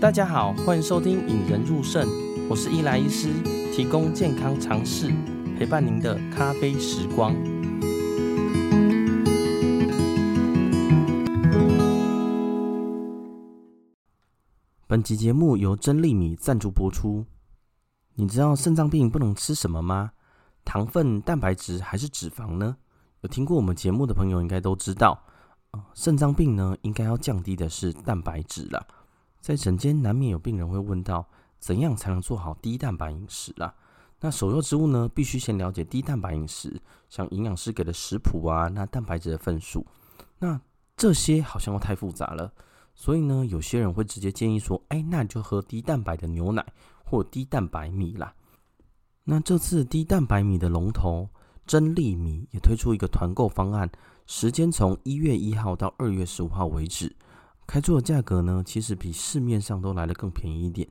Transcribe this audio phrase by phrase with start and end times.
[0.00, 2.06] 大家好，欢迎收听《引人入肾》，
[2.48, 3.32] 我是伊莱医师，
[3.74, 5.12] 提供健康常识，
[5.58, 7.34] 陪伴您的咖啡时光。
[14.86, 17.26] 本集节目由珍粒米赞助播出。
[18.14, 20.12] 你知道肾脏病不能吃什么吗？
[20.64, 22.76] 糖分、蛋白质还是脂肪呢？
[23.22, 25.24] 有听过我们节目的朋友应该都知道，
[25.92, 28.86] 肾脏病呢，应该要降低的是蛋白质了。
[29.48, 31.26] 在诊间难免有病人会问到，
[31.58, 33.74] 怎样才能做好低蛋白饮食啦？
[34.20, 39.86] 那首要之物呢，必须先了解低蛋白饮食，像营养师给的食谱啊，那蛋白质的份数，
[40.38, 40.60] 那
[40.98, 42.52] 这些好像又太复杂了，
[42.94, 46.62] 所以呢，有些人会直接建议说，哎，那你就喝低蛋白的牛奶
[47.02, 48.34] 或低蛋白米啦。
[49.24, 51.26] 那这次低蛋白米的龙头
[51.66, 53.90] 珍粒米也推出一个团购方案，
[54.26, 57.16] 时间从一月一号到二月十五号为止。
[57.68, 60.88] 开出的价格呢，其实比市面上都来得更便宜一点。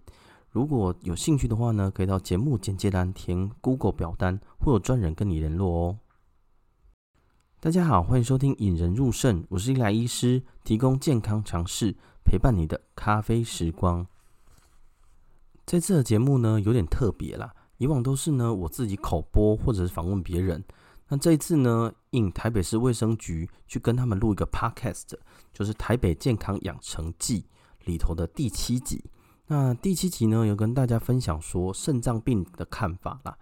[0.51, 5.97] 如果有兴趣的话呢，可以到节目简介栏填 Google 表单，会有专人跟你联络哦。
[7.59, 14.05] 大家好，欢迎收听引人入胜，我是伊莱医师，提供健康常识，陪伴你的咖啡时光。
[15.65, 20.63] 这次的节目呢，有点特别啦，以往都是呢我自己口播或者是访问别人。
[21.09, 25.13] 那这一次呢，应台北市卫生局去跟他们录一个 podcast，
[25.53, 27.41] 就是《台北健康养成记》
[27.85, 29.03] 里头的第七集。
[29.47, 33.37] 那第七集呢，有跟大家分享说肾脏病的看法啦。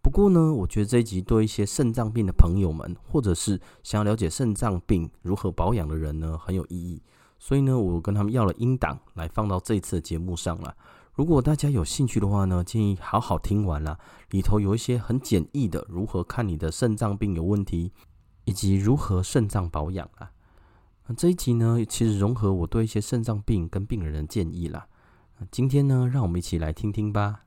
[0.00, 7.02] 不过呢，我觉得这一集对一些肾脏病的朋友们，或者是想要了解肾脏病如何保养的人呢，很有意义。
[7.38, 10.74] 所以呢，我跟他们要了音档来放到这一次的节目上了。
[11.16, 13.98] 如果大家有兴趣的话呢，建议好好听完啦。
[14.28, 17.90] 里头有一些很简易的，如何看你的肾脏病有问题，
[18.44, 20.30] 以及如何肾脏保养啊。
[21.06, 24.88] 那这一集呢，其实融合我对一些肾脏病跟病人的建议啦。
[25.50, 27.45] 今天呢，让我们一起来听听吧。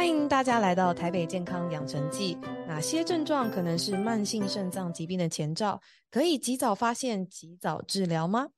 [0.00, 2.34] 欢迎大家来到台北健康养成记。
[2.66, 5.78] 哪些症状可能是慢性肾脏疾病的前兆？
[6.10, 8.48] 可以及早发现、及早治疗吗？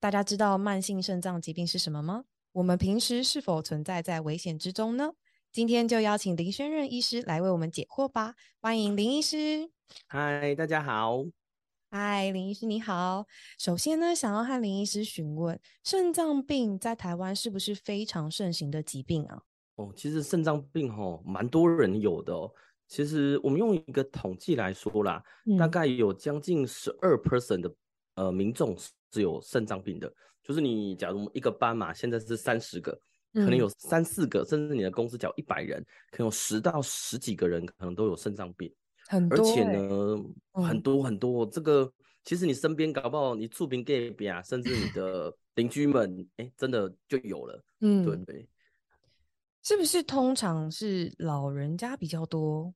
[0.00, 2.24] 大家知道慢性肾脏疾病是什么吗？
[2.50, 5.12] 我们平时是否存在在危险之中呢？
[5.52, 8.34] 今天就邀请林轩任医师来为我们解惑吧。
[8.60, 9.70] 欢迎林医师。
[10.08, 11.22] 嗨，大家好。
[11.92, 13.26] 嗨，林医师你好。
[13.60, 19.42] 首先呢，想要和林医师询问，肾脏病在台湾是不是非常盛行的疾病啊？
[19.80, 22.52] 哦，其实肾脏病哦，蛮多人有的哦。
[22.86, 27.72] 其实我们用一个统计来说啦，嗯、大概有将近十二 percent 的
[28.16, 28.76] 呃民众
[29.12, 30.12] 是有肾脏病的。
[30.42, 32.92] 就是你假如一个班嘛，现在是三十个，
[33.32, 35.80] 可能有三四个，嗯、甚至你的公司叫一百人，
[36.10, 38.72] 可能有十到十几个人可能都有肾脏病。
[39.06, 39.88] 很多、欸，而且呢，
[40.54, 41.46] 嗯、很多很多。
[41.46, 41.90] 这个
[42.24, 47.64] 其实你身边搞不好你厝边隔壁啊，甚至你的邻居们，哎，真的就有了。
[47.80, 48.48] 嗯，对对。
[49.62, 52.72] 是不是通常是老人家比较多？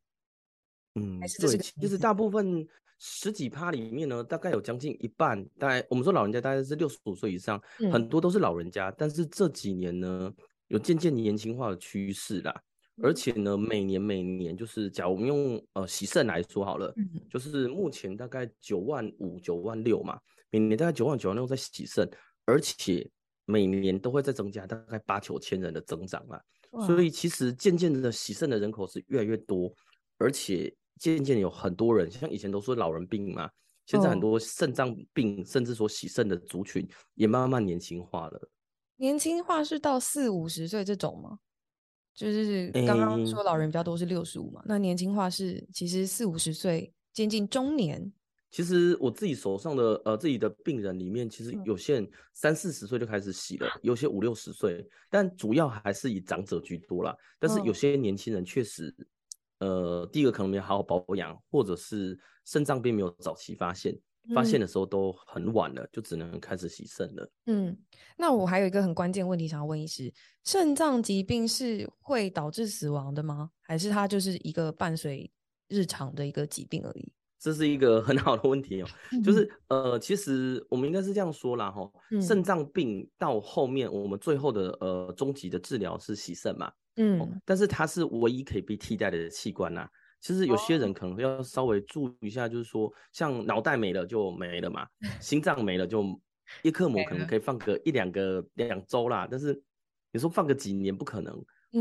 [0.94, 2.66] 嗯，对，其实大部分
[2.98, 8.90] 十几趴里面呢，大概有将近一半，大概我们说老人家大概是六十五岁以上，嗯、很多都是老人家。
[8.96, 10.32] 但是这几年呢，
[10.68, 12.62] 有渐渐年轻化的趋势啦。
[13.02, 20.16] 而且呢，每年每年就是，假如我们用呃喜肾来说好了，嗯、就是目前大概九万五、九万六嘛，
[20.50, 22.08] 每年大概九万九万六在喜肾，
[22.44, 23.10] 而且
[23.46, 26.40] 每年都会再增加大概八九千人的增长啊。
[26.86, 29.72] 所以其实渐渐的洗肾的人口是越来越多，
[30.18, 33.50] 而且渐渐有很多人，像以前都说老人病嘛，
[33.86, 38.48] 现在很多肾脏病，哦、甚至说洗肾的族群也慢慢年轻化了。
[38.96, 41.38] 年轻化是到四五十岁这种吗？
[42.14, 48.12] 就是刚刚说老人比较多是六十五嘛，欸、那年轻化是其实四五十岁接近中年。
[48.54, 57.12] 其实我自己手上的呃自己的病人里面，其实有些人三四十岁就开始洗了，有些五六十岁，但主要还是以长者居多啦。
[57.40, 58.94] 但是有些年轻人确实，
[59.58, 63.92] 呃，第一个可能没有好好保养，或者是肾脏病没有早期发现，
[64.32, 67.28] 发现的时候都很晚了，嗯、就只能开始洗肾了。
[67.46, 67.76] 嗯，
[68.16, 70.14] 那我还有一个很关键问题想要问医师：
[70.44, 73.50] 肾脏疾病是会导致死亡的吗？
[73.62, 75.28] 还是它就是一个伴随
[75.66, 77.12] 日常的一个疾病而已？
[77.44, 78.86] 这是一个很好的问题哦，
[79.22, 81.86] 就是呃，其实我们应该是这样说啦哈，
[82.18, 89.86] 肾脏病到后面我们最后的呃终极的治疗是洗肾嘛，嗯，但是它是唯一可以被替代的器官呐。
[90.22, 94.86] 其实有些人可能要稍微注意一下，就是说像脑袋没了就没了嘛，
[95.20, 96.02] 心脏没了就
[96.62, 99.62] 一克 膜可能可以放个一两个两周啦，但是
[100.10, 101.34] 你说放个几年不可能，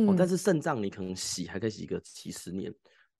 [0.09, 2.69] 哦，但是肾脏你可能洗还可以洗个几十年。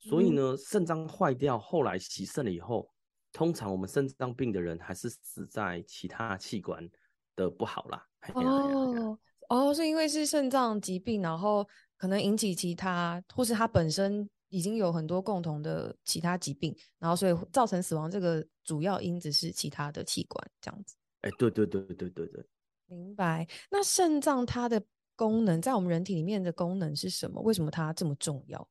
[0.09, 2.89] 所以呢，肾脏坏掉，后来洗肾了以后，
[3.31, 6.87] 通常我们肾脏病的人还是死在其他器官
[7.35, 8.05] 的不好啦。
[8.33, 9.17] 哦
[9.49, 11.67] 哦，是因为是肾脏疾病，然后
[11.97, 18.09] 可能引起其他，或是他本身已经有很多共同的其他疾病，然后所以造成死亡。
[18.09, 20.95] 这个主要因子是其他的器官，这样子。
[21.21, 22.45] 哎，对对对对对对，
[22.87, 23.47] 明白。
[23.69, 24.81] 那肾脏它的
[25.15, 27.41] 功能在我们人体里面的功能是什么？
[27.41, 28.67] 为什么它这么重要？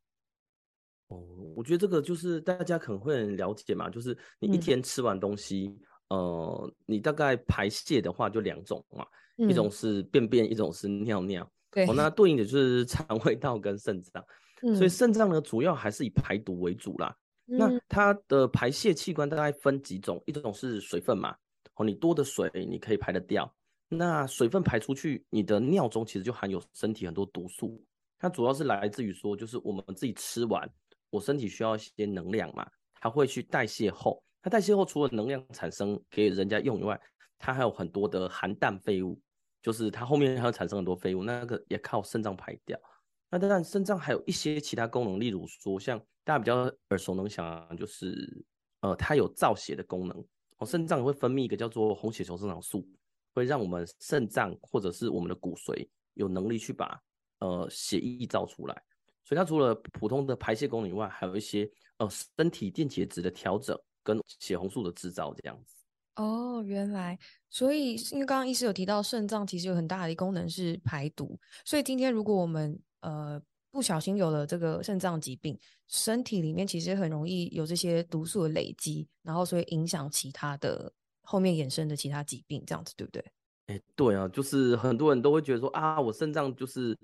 [1.13, 5.67] 哦，我觉得这个就是大家可能会很了解嘛，就是你一天吃完东西，
[6.09, 9.07] 嗯、呃，你大概排泄的话就两种嘛，
[9.37, 11.49] 嗯、一种是便便，一种是尿尿。
[11.71, 14.25] 对，哦，那对应的就是肠胃道跟肾脏。
[14.63, 17.17] 嗯、所以肾脏呢，主要还是以排毒为主啦。
[17.49, 21.35] 嗯、那它的排泄器官大概分几种，一种是水分嘛，
[21.75, 23.53] 哦，你多的水你可以排得掉，
[23.89, 27.83] 那水分排出去，你的尿中其实就含有身体很多毒素，
[28.19, 30.71] 它主要是来自于说，就是我们自己吃完。
[31.13, 36.99] 我身体需要一些能量嘛，它会去代谢后，它代谢后除了能量产生给人家用以外，
[37.39, 39.21] 它还有很多的含氮废物，
[39.61, 42.81] 就是它后面还会产生很多废物，那个也靠肾脏排掉。
[43.29, 46.55] 那当然，肾脏还有一些其他功能，例如说像大家比较
[46.89, 48.43] 耳熟能详，啊就是
[48.81, 50.25] 呃，它有造血的功能。
[50.57, 52.89] 哦，肾脏会分泌一个叫做红血球生长素，
[53.35, 56.99] 会让我们肾脏或者是我们的骨髓有能力去把
[57.41, 58.83] 呃血液造出来。
[59.25, 65.77] 所以它除了普通的排泄功能以外，还有一些呃身体电解质的调整跟血红素的制造这样子。
[66.17, 73.41] 哦，原来，所以因为刚刚医师有提到肾脏其实有很大的一功能是排毒，所以今天如果我们呃
[73.71, 75.59] 不小心有了这个肾脏疾病，
[75.89, 80.93] 身体里面其实很容易有这些毒素的累积，然后所以影响其他的
[81.23, 83.25] 后面衍生的其他疾病，这样子对不对？
[83.69, 86.99] 哎，对啊，就是很多人都会觉得说啊，我肾脏就是。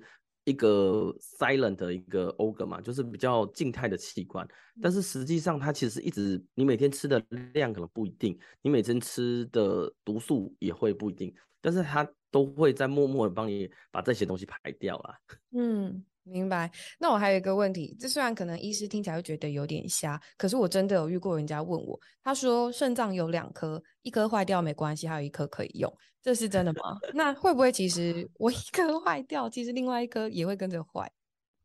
[0.48, 4.46] 一个 silent 的一个 organ 嘛，就是比较静态的器官，
[4.80, 7.22] 但是实际上它其实一直，你每天吃的
[7.52, 15.18] 量可能不一定，你每天吃的毒素也会不一定，但是它都会在默默的帮你把这些东西排掉啦。
[15.52, 16.04] 嗯。
[16.30, 16.70] 明白。
[16.98, 25.92] 那我还有一个问题，这虽然可能医师听起来会觉得有点瞎，可是我真的有遇过人家问我，他说肾脏有两颗，一颗坏掉没关系，还有一颗可以用，
[26.22, 26.98] 这是真的吗？
[27.14, 31.10] 那会不会其实我一颗坏掉，其实另外一颗也会跟着坏？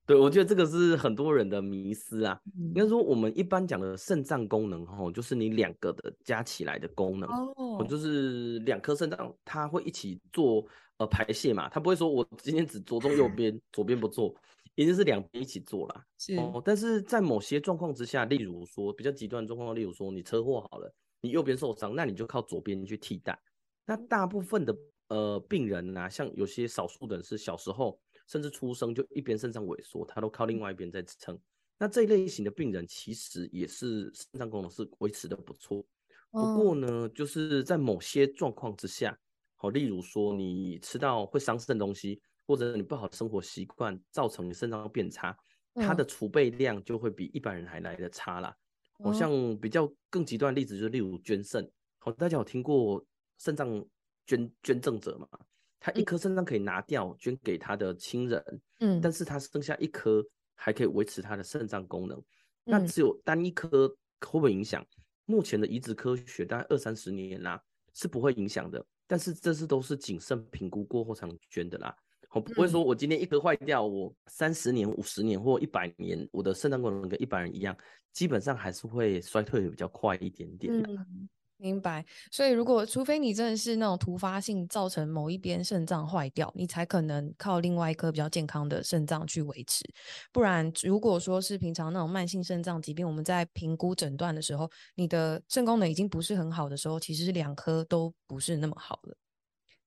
[0.06, 2.40] 对，我觉得这个是很多人的迷思啊。
[2.56, 10.66] 应该说我们一般讲的肾脏功能，吼，就是你两个的加起来的功能，哦，就是两颗肾脏它会一起做
[10.98, 14.36] 呃排泄嘛，它不会说我今天只着重右边，左边不做。
[14.76, 16.60] 一定是两边一起做啦，是哦。
[16.66, 20.92] 但是在某些状况之下，例如说比较极端状况，例如说你车祸好了，
[21.22, 23.40] 你右边受伤，那你就靠左边去替代。
[23.86, 24.76] 那大部分的
[25.10, 31.40] 呃病人啊，像有些少数的人是小时候甚至出生就一边肾脏萎缩，他都靠另外一边在支撑。
[31.78, 35.86] 那这一类型的病人其实也是肾脏功能是维持的不错。
[36.32, 39.18] 不过呢，就是在某些状况之下，
[39.56, 42.22] 好，例如说你吃到会伤肾的东西。
[42.46, 45.34] 或者你不好的生活习惯造成你肾脏变差，
[45.76, 48.54] 它的储备量就会比一般人还来得差啦。
[49.02, 53.02] 好、嗯、像比较更极端的例子就是例如捐肾，好，大家有听过
[53.38, 53.82] 肾脏
[54.28, 55.26] 捐捐赠者吗？
[55.86, 60.26] 他一颗肾脏可以拿掉捐给他的亲人，嗯，但是他剩下一颗
[60.56, 62.24] 还可以维持他的肾脏功能。
[62.64, 63.90] 那只有单一颗
[64.22, 64.82] 会不会影响？
[65.26, 67.62] 目前的移植科学大概二三十年啦，
[67.94, 68.82] 是不会影响的。
[69.06, 71.94] 但是这是都是谨慎评估过后才能捐的啦。
[72.32, 77.78] 我不会说，我今天一颗坏掉，我三十年、五十年或一百年，我的肾脏功能跟一般人一样，
[78.14, 80.74] 基本上还是会衰退的比较快一点点。
[80.74, 82.06] 嗯，明白。
[82.32, 89.84] 所以，如果除非你真的是那种突发性造成某一边肾脏坏掉，你才可能靠另外一颗比较健康的肾脏去维持。
[90.32, 99.16] 不然，如果说是平常那种慢性肾脏疾病，我们在评估诊断的时候，你的肾功能已经不是很好的时候，其实是两颗都不是那么好了。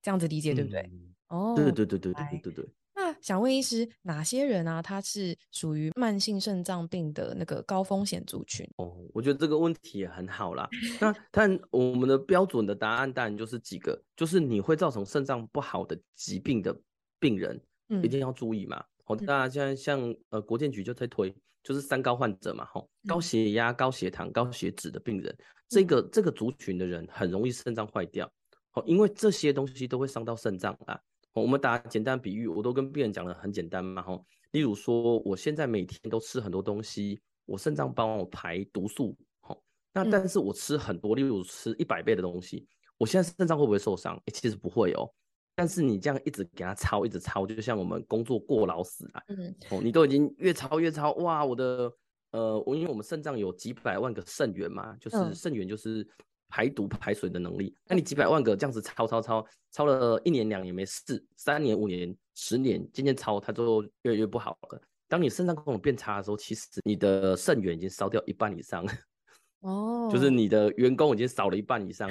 [0.00, 0.80] 这样子理解对不对？
[0.82, 2.68] 嗯哦，对对对对对对对对。
[3.16, 8.68] 那想问医师，哪些人啊，他是属于慢性肾脏病的那个高风险族群？
[8.76, 10.68] 哦，我觉得这个问题也很好啦。
[11.00, 16.76] 那但我们的标准的答案当然就是几个，就是你会造成肾脏不好的疾病的
[17.18, 18.84] 病人，嗯、一定要注意嘛。
[19.04, 28.30] 好、嗯，大家现在像呃国健局就在推，就是三高患者嘛，吼，高血压、高血糖、高血脂的病人，嗯、这个这个族群的人很容易肾脏坏掉，
[28.70, 31.00] 好，因为这些东西都会伤到肾脏啊。
[31.42, 39.62] 我们打简单比喻，我都跟病人讲的很简单嘛，吼，例如说，我现在每天都吃很多东西，我肾脏帮我排毒素，吼，
[39.92, 42.66] 那但是我吃很多，例如吃一百倍的东西，
[42.96, 44.16] 我现在肾脏会不会受伤？
[44.16, 45.06] 欸，其实不会哦，
[45.54, 51.92] 但是你这样一直给他抄，一直抄，就像我们工作过劳死啊，嗯，哦，你都已经越抄越抄，哇，我的
[52.30, 56.06] 呃，我因为我们肾脏有几百万个肾源嘛，就是肾源就是
[56.48, 57.74] 排毒排水的能力。
[57.86, 64.80] 那、嗯、你几百万个这样子超超超超了一年两年没事，三年五年十年，渐渐超它就越来越不好了。
[65.08, 68.84] 当你肾脏功能变差的时候，其实你的肾源已经烧掉一半以上，
[69.60, 72.10] 哦，就是你的员工已经少了一半以上，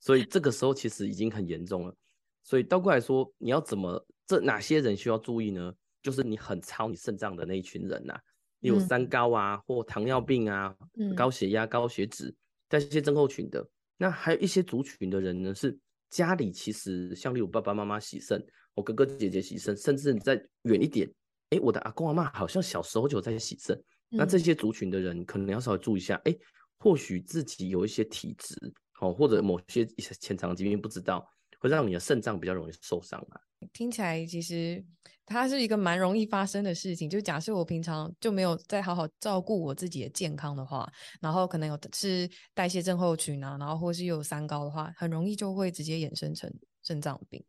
[0.00, 1.94] 所以这个时候其实已经很严重了。
[2.42, 5.72] 所以倒过来说，你要怎么这哪些人需要注意呢？
[6.02, 8.20] 就是你很操你肾脏的那一群人呐、啊，
[8.58, 12.34] 你有三高啊，嗯、或糖尿病啊，嗯、高血压、高血脂，
[12.70, 13.68] 代谢症候群的。
[13.98, 18.42] 那还有一些族群的人呢，是家里其实像例如爸爸妈妈洗肾，
[18.74, 21.06] 我哥哥姐姐洗肾，甚至你再远一点，
[21.50, 23.76] 哎、欸，我的阿公阿妈好像小时候就在洗肾。
[24.12, 26.40] 嗯、那这些族群的人可能要稍微注意一下，哎、欸，
[26.78, 28.54] 或许自己有一些体质，
[29.00, 31.28] 哦，或者某些一些潜藏疾病不知道。
[31.60, 33.40] 会让你的肾脏比较容易受伤啊。
[33.72, 34.82] 听起来其实
[35.26, 37.08] 它是一个蛮容易发生的事情。
[37.08, 40.90] 就假设我平常就没有再好好照顾我自己的健康的话，
[41.20, 46.52] 然后可能有是代谢症候群啊，然后或是又有三高的话，很容易就会直接衍生成
[46.82, 47.44] 肾脏病。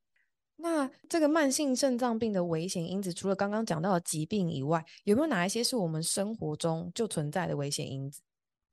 [0.57, 8.21] 那这个慢性肾脏病的危险因子，除了刚刚讲到的疾病以外，有没有哪一些是我们生活中就存在的危险因子？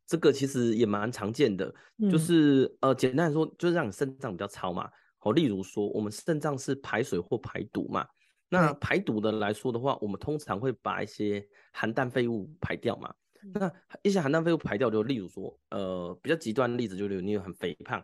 [0.07, 4.91] 这个其实也蛮常见的，嗯、就是呃，简单来说，就是让你肾脏比较糙嘛。
[5.19, 8.07] 好，例如说，我们肾脏是排水或排毒嘛？
[8.49, 13.13] 那排毒的来说的话，我们通常会把一些含氮废物排掉嘛。
[13.53, 13.71] 那
[14.03, 18.03] 一些含氮废物排掉，就例如说，呃，比较极端的例子，就是你有很肥胖，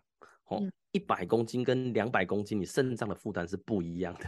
[0.49, 4.27] 哦，一百公斤跟两百公斤，你肾脏的负担是不一样的。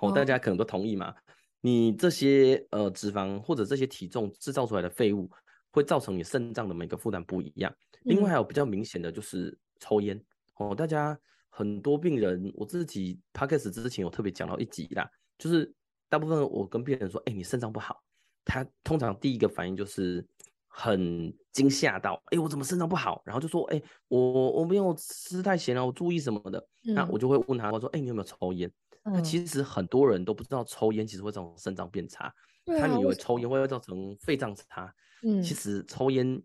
[0.00, 1.14] 哦，大家可能都同意嘛？
[1.62, 5.28] 你这些呃脂肪或者这些体重制造出来的废物，
[5.70, 7.74] 会造成你肾脏的每个负担不一样。
[8.02, 10.22] 另外还有比较明显的就是抽烟
[10.58, 11.18] 哦，大家。
[11.56, 15.72] 很多病人，我自己 Podcast 之前有特别讲到一集啦，就是
[16.06, 18.02] 大部分我跟病人说，哎、欸，你肾脏不好，
[18.44, 20.22] 他通常第一个反应就是
[20.68, 23.22] 很惊吓到，哎、欸，我怎么肾脏不好？
[23.24, 26.58] 然后就说，哎、欸，我我没有吃太咸了，我注意什么的。
[26.84, 28.70] 嗯、那我就会问他，我说，哎、欸，你有没有抽烟？
[29.04, 32.30] 嗯、那其实很多人都不知道抽烟其实会造成肾脏变差，
[32.66, 36.42] 嗯、他们以为抽烟会造成肺脏差，嗯，其实抽烟。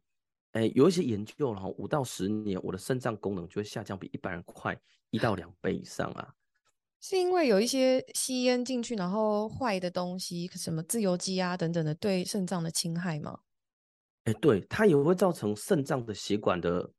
[0.53, 4.77] 哎，有一些研究然后，五到十年，我的肾脏功能就会下降比一般人快
[5.11, 6.33] 一到两倍以上啊。
[6.99, 13.39] 是因为有一些吸烟进去，然后坏的东西，什么自由基啊等等的，对肾脏的侵害吗？
[14.23, 16.91] 哎，对，它也会造成肾脏的血管的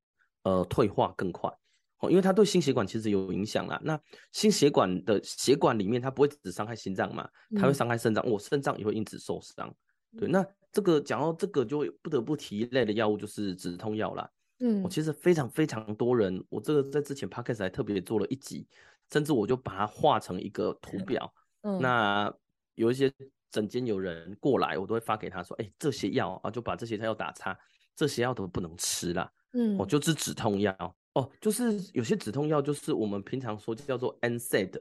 [0.45, 1.51] 呃退化更快
[1.99, 3.81] 哦，因为它对心血管其实有影响啦。
[3.85, 4.01] 那
[4.33, 9.75] 心血管的血管里面，它不会只伤害心脏嘛，它会伤害肾脏，我肾脏也会因此受伤。
[10.17, 10.47] 对，那。
[10.75, 14.27] 这个讲到这个，就不得不提一类的药物，就是止痛药啦。
[14.63, 18.67] 嗯，我其实非常非常多人，我这个在之前 Podcast 还特别做了一集，
[19.11, 21.33] 甚至我就把它画成一个图 表。
[21.63, 22.33] 嗯，那
[22.77, 23.13] 有一些
[23.51, 27.59] 诊间有人过来，我都会发给他说：“哎，这些药啊，就把这些他要打叉，
[27.95, 30.75] 这些药都不能吃啦。”嗯，哦，就是止痛药
[31.15, 34.81] 哦，就是有些止痛药，就是我们平常说叫做 NSAID，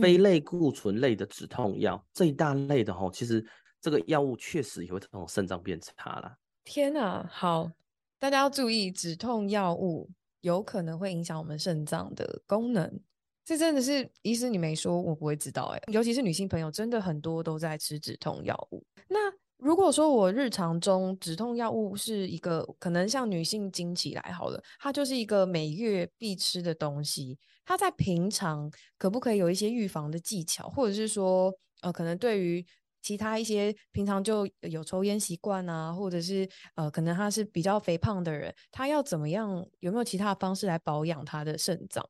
[0.00, 3.44] 非类固醇类的止痛药，嗯、这一大类的哈，其实。
[3.84, 6.34] 这个药物确实也会造成肾脏变差啦。
[6.64, 7.70] 天哪，好，
[8.18, 13.00] 大家要注意，止痛药物有可能会影响我们肾脏的功能。
[13.44, 15.82] 这真的是，医师你没说，我不会知道哎。
[15.92, 18.82] 尤其是女性朋友，真的很多都在吃止痛药物。
[19.08, 19.18] 那
[19.58, 27.38] 如果说我日常中止痛药物是一个可能像女性经期来好了，它就是一个每月必吃的东西。
[27.66, 31.52] 它在平常可不可以有一些预防的技巧，或者是说，
[31.82, 32.64] 呃，可能对于
[33.04, 39.64] 其他一些平常就有抽烟习惯啊，或者是呃，可能他是比较肥胖的人，他要怎么样？
[39.80, 42.02] 有没有其他的方式来保养他的肾脏？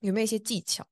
[0.00, 0.84] 有没有一些技巧？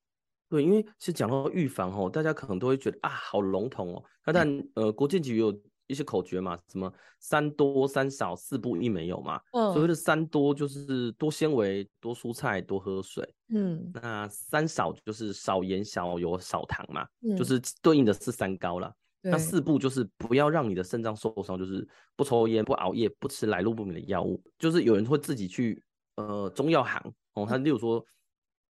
[0.49, 4.05] 对，因为是讲到预防哦，大家可能都会觉得啊，好笼统哦。
[4.25, 5.53] 那但呃，国健局有
[5.89, 9.41] 一些口诀嘛，什么三多三少四不一没有嘛。
[9.53, 9.73] 嗯。
[9.73, 13.29] 所谓的三多就是多纤维、多蔬菜、多喝水。
[13.49, 13.91] 嗯。
[13.95, 18.95] 那三少就是少盐、少油、少糖嘛，嗯、就是对应的是三高啦。
[19.27, 24.43] 那四步就是不要让你的肾脏受伤，就是不抽烟、不熬夜、不吃来路不明的药物。
[24.59, 25.83] 就是有人会自己去
[26.17, 27.03] 呃中药行
[27.33, 28.05] 哦，他例如说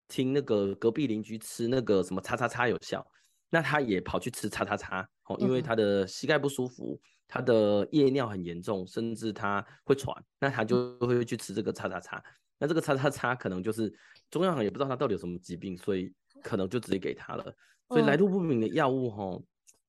[0.07, 3.05] 听那个隔壁邻居吃那个什么叉叉叉有效，
[3.49, 12.23] 那他也跑去吃叉叉叉哦，因为他的膝盖不舒服，他的夜尿很严重，甚至他会喘，那他就会去吃这个叉叉叉。
[12.59, 13.91] 那这个叉叉叉可能就是
[14.29, 17.43] 中药行也不知道他到底有什么疾病，所以可能就直接给他了。
[17.89, 19.41] 所以来路不明的药物哈。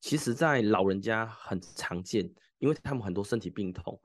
[0.04, 3.98] 其实，在老人家很常见，因为他们很多身体病痛，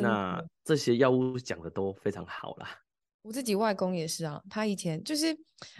[0.00, 2.66] 那这些药物讲的都非常好啦。
[3.24, 5.34] 我自己外公也是啊，他以前就是，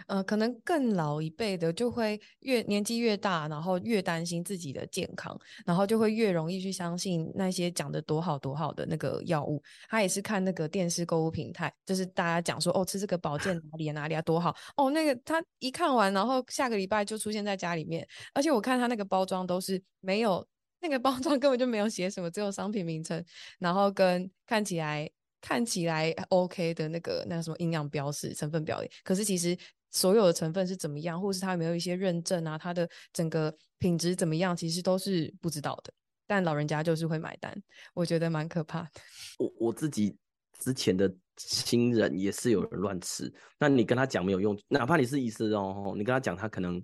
[0.07, 9.61] 呃，可能更老一辈的就会越年纪越大，然后越担心自己的健康，然后就会越容易去相信那些讲的多好多好的那个药物。
[9.87, 20.43] 他也是看那个电视购物平台，就是大家讲说哦，吃这个保健哪里啊哪里啊多好哦，那个他一看完，然后下个礼拜就出现在家里面，而且我看他那个包装都是没有
[20.81, 23.23] 那个包装 根本就没有写什么，只有商品名称，
[23.59, 25.07] 然后跟看起来。
[25.47, 29.55] 看起来 OK 的那个那个什么营养标识、成分表里，可是其实
[29.91, 35.93] 所有的成分是怎么样，或是它有没有一些认证啊，它的整个品质怎么样，其实都是不知道的。
[36.25, 37.55] 但老人家就是会买单，
[37.93, 38.89] 我觉得蛮可怕的。
[39.37, 40.17] 我我自己
[40.57, 46.83] 之前的亲人也是有人乱吃，那你跟他讲没有用，哪怕你是医师哦，你跟他讲，他可能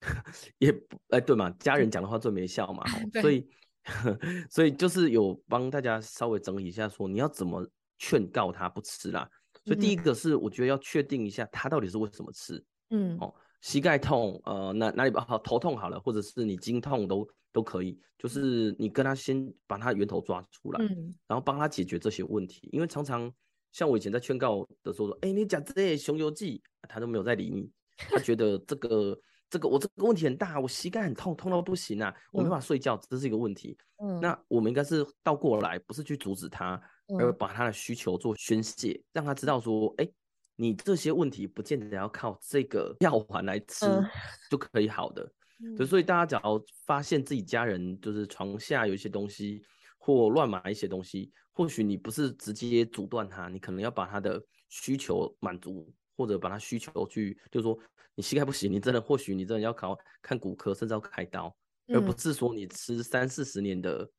[0.58, 2.84] 也不哎对嘛，家人讲的话最没效嘛，
[3.22, 3.48] 所以
[4.50, 7.64] 所以就是有帮大家稍微整理一下，说你要怎么。
[8.00, 9.28] 劝告他不吃啦，
[9.62, 23.30] 所以第一个是我觉得要确定一下他到底是为什么吃，嗯，哦，膝盖痛，呃，哪哪里不好，头痛好了，或者是你经痛都都可以，就是你跟他先把他源头抓出来，嗯，然后帮他解决这些问题，因为常常
[23.70, 36.80] 像我以前在劝告的时候说，哎、欸，你讲这些熊油剂，他都没有在理你，他觉得这个这个我这个问题很大，我膝盖很痛，痛到不行啊，我没办法睡觉，这是一个问题，嗯，那我们应该是倒过来，不是去阻止他。
[37.18, 40.14] 而把他的需求做宣泄，让他知道说，哎、欸，
[40.56, 43.86] 你这些问题不见得要靠这个药丸来吃
[44.50, 45.30] 就可以好的。
[45.76, 49.62] 对，所以大家只要发现自己家人就是床下有一些东西
[49.98, 57.78] 或乱买一些东西，或许你不是直接阻断他，你可能要把他的需求满足，或者把他需求去，就是说
[58.14, 61.54] 你膝盖不行，你真的或许你真的要考看骨科，甚至要开刀，
[61.88, 64.10] 而不是说你吃三四十年的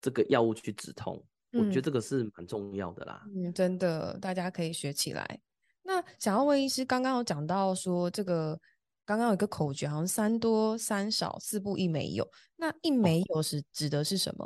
[0.00, 1.24] 这个药物去止痛。
[1.52, 3.22] 我觉得这个是蛮重要的啦。
[3.34, 5.40] 嗯，真的，大家可以学起来。
[5.82, 8.58] 那想要问医师，刚刚有讲到说这个，
[9.04, 12.26] 刚刚有一个口诀，好像三多三少，四不一没有。
[12.56, 14.44] 那一没有是指的是什么？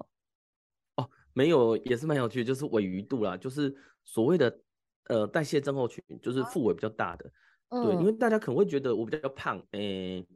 [0.96, 4.60] 哦，哦，没有也是蛮有趣的，就是尾鱼肚啦，就是所谓的
[5.08, 7.30] 呃代谢症候群，就是腹围比较大的。
[7.68, 10.26] 啊、对，因为大家可能会觉得我比较胖，诶、欸。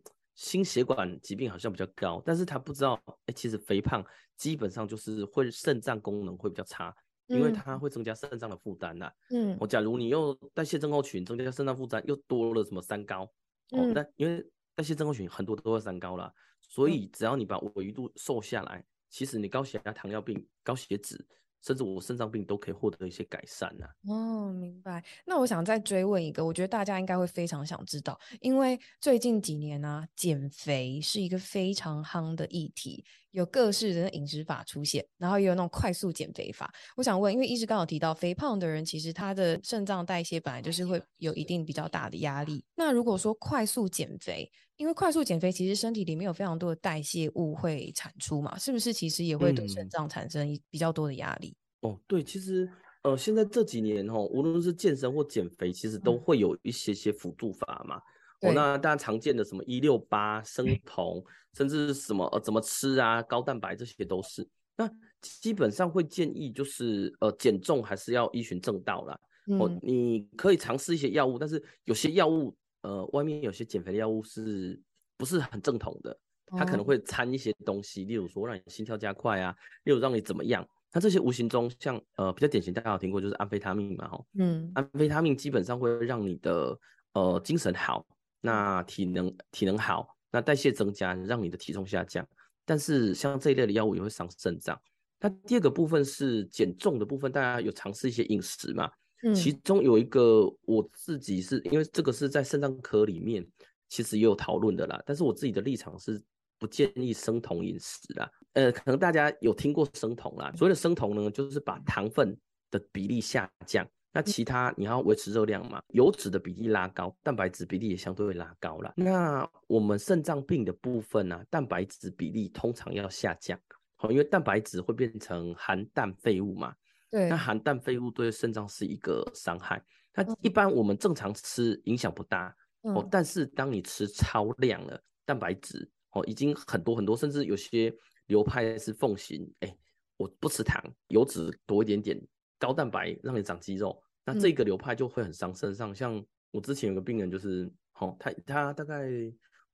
[0.40, 4.02] 心血管疾病好像比较高，但是他不知道，哎、欸，其实肥胖
[4.38, 6.96] 基本上就是会肾脏功能会比较差，
[7.28, 9.12] 嗯、因为它会增加肾脏的负担呐。
[9.28, 13.30] 嗯，我假如你又代谢症候群，增加肾脏负担，又多了什么三高，
[13.72, 14.42] 嗯、哦，那因为
[14.74, 21.22] 代谢症候群很多都会三高啦，所以只要你把维度瘦下来，其实你高血压、糖尿病、高血脂。
[21.62, 25.04] 甚至我肾脏病都可以获得一些改善呢、哦，明白。
[25.26, 36.72] 那我想再追问一个，我觉得大家应该会非常想知道，因为最近几年呢、啊，减肥是一个非常夯的议题，有各式的饮食法出现，然后也有那种快速减肥法。
[36.96, 42.64] 我想问，因为医师刚好提到，肥胖的人其实他的肾脏代谢本来就是会有一定比较大的压力。
[42.74, 48.92] 那如果说快速减肥，因为快速减肥其实身体里面有非常多的代谢物会产出嘛，是不是？
[48.92, 51.54] 其实也会对肾脏产生比较多的压力。
[51.82, 52.68] 嗯、哦，对，其实
[53.02, 58.00] 呃，现在这几年哦，无论是健身或减肥，其实都会有一些些辅助法嘛。
[58.40, 61.24] 嗯、哦，那大家常见的什么一六八、生酮，
[61.54, 64.46] 甚至是什么呃怎么吃啊，高蛋白这些都是。
[64.76, 69.20] 那基本上会建议就是呃减重还是要依循正道啦。
[69.46, 72.56] 嗯、哦，你可以尝试一些药物，但是有些药物。
[72.82, 74.80] 呃，外面有些减肥的药物是
[75.18, 76.18] 不是很正统的？
[76.46, 80.66] 它可能会掺一些东西，例如说让你心跳加快啊，例如让你怎么样？
[80.90, 86.74] 那这些无形中像呃比较典型，大家有听过就是安非他命嘛，吼，嗯，安非他命基本上会让你的
[87.12, 88.02] 呃精神好，
[88.40, 92.26] 那体能体能好，那代谢增加，让你的体重下降。
[92.64, 94.80] 但是像这一类的药物也会伤肾脏。
[95.18, 98.90] 那第二个部分是减重的部分，大家有尝试一些饮食嘛？
[99.34, 103.46] 其中有一个我自己是因为这个是在肾脏科里面，
[103.88, 105.02] 其实也有讨论的啦。
[105.04, 106.18] 但是我自己的立场是
[106.58, 108.30] 不建议生酮饮食啦。
[108.54, 110.50] 呃，可能大家有听过生酮啦。
[110.56, 112.34] 所谓的生酮呢，就是把糖分
[112.70, 118.92] 的比例下降，那其他你要维持热量嘛，油脂的比例拉高，蛋白质比例也相对会拉高了。
[118.96, 123.58] 那我们肾脏病的部分呢，蛋白质比例通常要下降，
[123.96, 126.74] 好，因为蛋白质会变成含氮废物嘛。
[127.10, 129.82] 对，那含氮废物对肾脏是一个伤害。
[130.14, 137.94] 那一般我们正常吃影响不大，嗯、哦，但是当你吃超量了蛋白质哦，已经很多很多，甚至有些
[138.26, 139.78] 流派是奉行，哎、欸，
[140.16, 142.20] 我不吃糖，油脂多一点点，
[142.60, 144.00] 高蛋白让你长肌肉。
[144.24, 145.90] 那这个流派就会很伤肾上。
[145.90, 149.08] 嗯、像我之前有个病人就是，哦，他他大概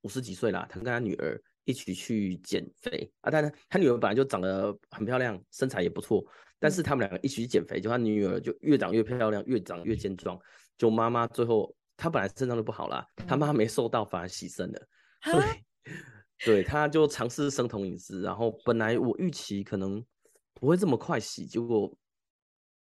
[0.03, 3.31] 五十几岁啦，他跟他女儿一起去减肥啊。
[3.31, 6.25] 但是他女儿本来就长得很漂亮，身材也不错，
[6.61, 10.39] 但是他们两个一起去减肥，就他女儿就越长越漂亮，越长越健壮。
[10.79, 14.89] 就妈妈最后，她本来肾脏就不好啦，他妈没瘦到，反而牺牲了。
[15.25, 15.93] 对，
[16.45, 20.03] 对，他就尝试生酮饮食，然后本来我预期可能
[20.55, 21.93] 不会这么快洗，结果。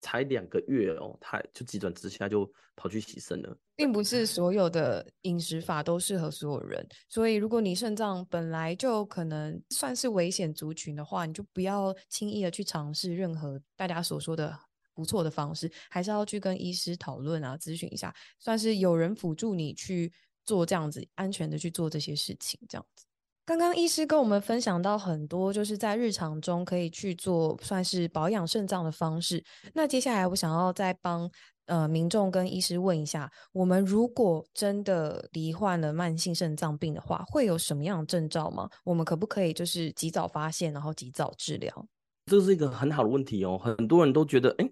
[0.06, 3.58] 才两个月哦，他就急转直下就跑去洗肾了。
[3.76, 14.56] 并不是所有的饮食法都适合所有人，所以如果你肾脏本来就可能算是危险族群的话，你就不要轻易的去尝试任何大家所说的
[14.94, 20.14] 不错的方式，还是要去跟医师讨论啊，咨询一下，算是有人辅助你去
[20.44, 23.06] 做这样子安全的去做这些事情，这样子。
[23.46, 29.44] 刚刚医师跟我们分享到很多，就是在日常中可以去做算是保养肾脏的方式。
[29.76, 31.30] 那接下来我想要再帮
[31.68, 38.68] 呃民众跟医师问一下，我们如果真的罹患了慢性肾脏病的话，会有什么样的征兆吗？
[38.84, 41.88] 我们可不可以就是及早发现，然后及早治疗？
[42.26, 43.62] 这是一个很好的问题哦。
[43.64, 44.68] 很多人都觉得，哎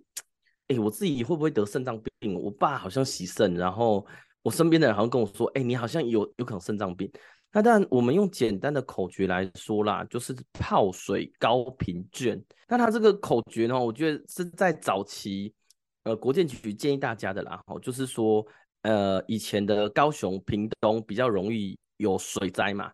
[0.70, 2.34] 哎，我自己会不会得肾脏病？
[2.42, 4.04] 我爸好像洗肾，然后
[4.42, 7.12] 我身边的人好像跟我说，哎，你好像有有可能肾脏病。
[7.56, 12.44] 那当然，我们用简单的口诀来说啦，就是泡水高频卷。
[12.68, 15.54] 那它这个口诀呢，我觉得是在早期，
[16.02, 18.44] 呃，国健局建议大家的啦，吼，就是说，
[18.82, 22.92] 呃，以前的高雄、屏东比较容易有水灾嘛，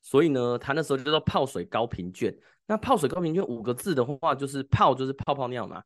[0.00, 2.34] 所以呢，他那时候就叫做泡水高频卷。
[2.66, 5.82] 那泡水高频卷五个字的话，就是泡就是泡泡尿嘛，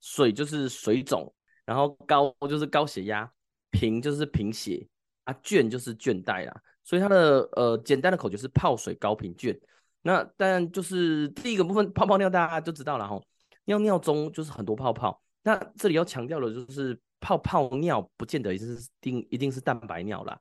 [0.00, 1.34] 水就是水肿，
[1.64, 3.28] 然后高就是高血压，
[3.72, 4.86] 平就是贫血
[5.24, 6.62] 啊，倦就是倦怠啦。
[6.84, 9.58] 所以它的呃简单的口诀是泡水高频卷，
[10.02, 13.20] 那当然就是第一个部分泡泡尿大家就知道了哈，
[13.64, 20.38] 尿尿中就是很多泡泡，那这里要强调的就是泡泡尿不见得一定是定一定是蛋白尿啦，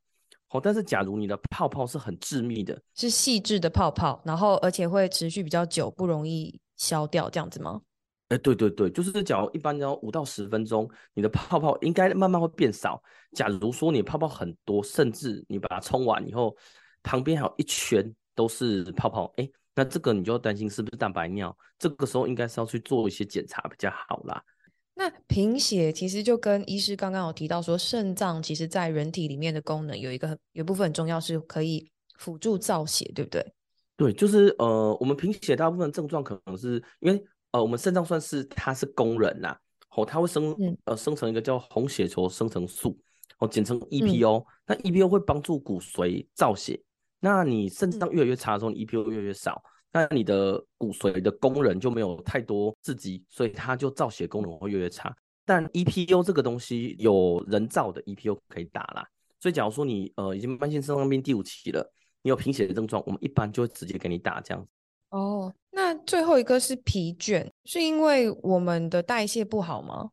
[0.49, 7.81] 好，但是假如你的泡泡是很致密的，是细致的泡泡，然后而且会持续比较久，不容易消掉这样子吗？
[8.33, 12.99] 哎，对对对，就是这脚一般要五到十分钟，你的泡泡应该慢慢会变少。
[13.33, 16.55] 假如说你泡泡很多，甚至你把它冲完以后，
[17.03, 21.55] 旁边还有一圈都是泡泡，哎，那这个你就要担心是不是蛋白尿。
[21.77, 24.43] 这个时候应该是要去做一些检查比较好啦。
[24.95, 33.53] 那贫血其实就跟医师刚刚有提到说，肾脏其实在人体里面的功能有一个有一部分很重要，是可以辅助造血，对不对？
[33.95, 37.23] 对，就是呃，我们贫血大部分症状可能是因为。
[37.53, 39.55] 呃，我们肾脏算是它是工人呐，
[39.95, 42.99] 哦，它会生呃生成一个叫红血球生成素，
[43.37, 44.45] 哦，简称 EPO，嗯。
[44.65, 46.81] 那 EPO 会帮助骨髓造血。
[47.19, 55.15] 那你肾脏越来越差的时候，你 EPO 越来越少，那你的骨髓的功能就没有太多刺激，所以它就造血功能会越来越差。
[55.45, 59.05] 但 EPO 这个东西有人造的 EPO 可以打啦，
[59.39, 61.87] 所以假如说你呃已经慢性肾脏病第五期了，
[62.23, 64.69] 你有贫血的症状，我们一般就会直接给你打这样子。
[65.13, 70.09] 哦，那最后一个是疲倦，是因为我们的代谢不好吗？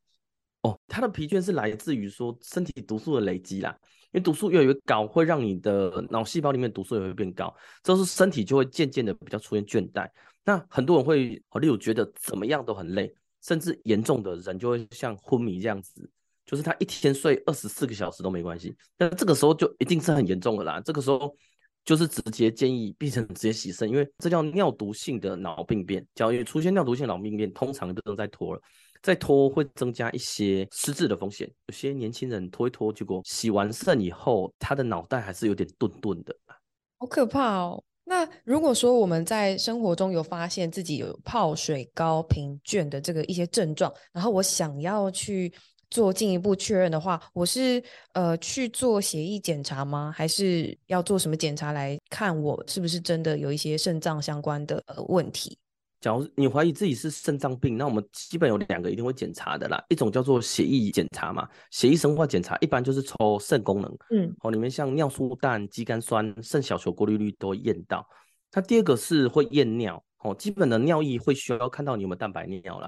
[0.61, 3.75] 哦，他的疲倦是来自于说身体毒素的累积啦，
[4.13, 10.07] 因为毒素越来越高，会让你的脑细胞里面毒素也会变高，这是身体就会渐渐的比较出现倦怠。
[10.45, 13.11] 那很多人会，例如觉得怎么样都很累，
[13.41, 16.11] 甚至严重的人就会像昏迷这样子，
[16.45, 21.35] 就是他一天睡二十四个小时都没关系，但这个时候就一定是很严重的啦，这个时候。
[21.85, 26.07] 就是直接建议病人 直接洗肾，因为这叫尿毒性的脑病变。
[26.15, 28.61] 假如出现尿毒性脑病变，通常不能再拖了，
[29.03, 31.51] 再拖会增加一些失智的风险。
[31.67, 36.35] 有些年轻人拖一拖，结果洗完肾以后，他的脑袋还是有点钝钝的，
[36.99, 37.83] 好可怕哦。
[38.05, 45.53] 那如果说我们在生活中有发现自己有泡水高频倦的这个一些症状，然后我想要去。
[45.91, 50.13] 做进一步确认的话，我是呃去做血液检查吗？
[50.17, 55.59] 还是要做什么检查来看我是不是真的有一些肾脏相关的呃问题？
[56.01, 59.85] 假如你怀疑自己是肾脏病，那我们基本有两个一定会检查的啦。
[59.91, 68.09] 一种叫做血液检查嘛，血液生化检查一般就是抽肾功能，嗯，哦，里面像尿素氮、肌酐酸、肾小球过滤率都会验到。
[68.53, 72.79] 那第二个是会验尿，哦，基本的尿液会需要看到你有没有蛋白尿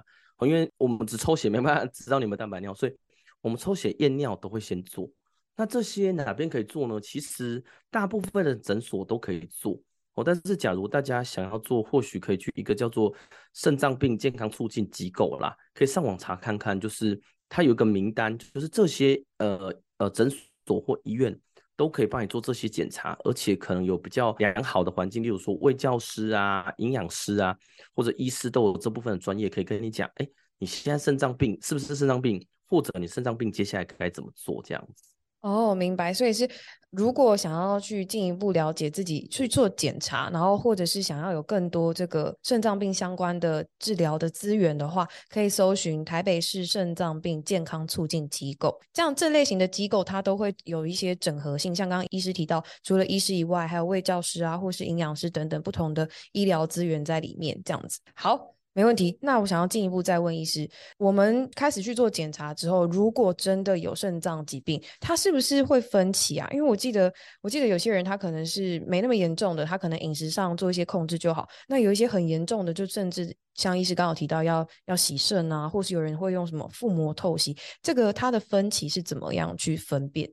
[0.46, 2.96] 因为我们只抽血没办法知道你们蛋白尿，所以
[3.40, 5.11] 我们抽血验尿都会先做。
[5.57, 6.98] 那这些哪边可以做呢？
[7.00, 9.78] 其实大部分的诊所都可以做
[10.14, 10.24] 哦。
[10.24, 13.14] 但是假如大家想要做，或许可以去一个叫做
[13.52, 20.31] 肾脏病健康促进机构啦，可以上网查看看，就是它有一个名单，就是这些呃呃诊
[20.66, 21.38] 所或医院
[21.76, 27.56] 都可以帮你做这些检查，而且可能有比较良好的环境，例如说卫教师啊、营养师啊
[27.94, 30.28] 或者医师都有这部分的专业可以跟你讲，哎。
[30.58, 32.40] 你现在肾脏病是不是肾脏病？
[32.68, 34.62] 或者你肾脏病接下来该怎么做？
[34.62, 35.02] 这样子
[35.40, 36.14] 哦，明白。
[36.14, 36.48] 所以是
[36.92, 48.78] 如果想要去进一步了解自己去做检查，然后或者是想要有更多这个肾脏病相关的治疗的资源的话，可以搜寻台北市肾脏病健康促进机构。
[48.92, 57.59] 这样这类型的机构，它都会有一些整合性，像刚刚医师提到，除了医师以外，还有卫教师啊，或是营养师等等不同的医疗资源在里面。
[57.64, 58.55] 这样子，好。
[58.74, 59.18] 没问题。
[59.20, 66.48] 那我想要进一步再问医师，我们开始去做检查之后，如果真的有肾脏疾病，它是不是会分期啊？
[66.52, 71.48] 因为我记得，我记得有些人他可能是没那么严重的，他可能饮食上做一些控制就好。
[71.68, 80.30] 那有一些很严重的，就甚至像医师刚好提到要要洗肾啊，或是有人会用什么腹膜透析，这个它的分期是怎么样去分辨？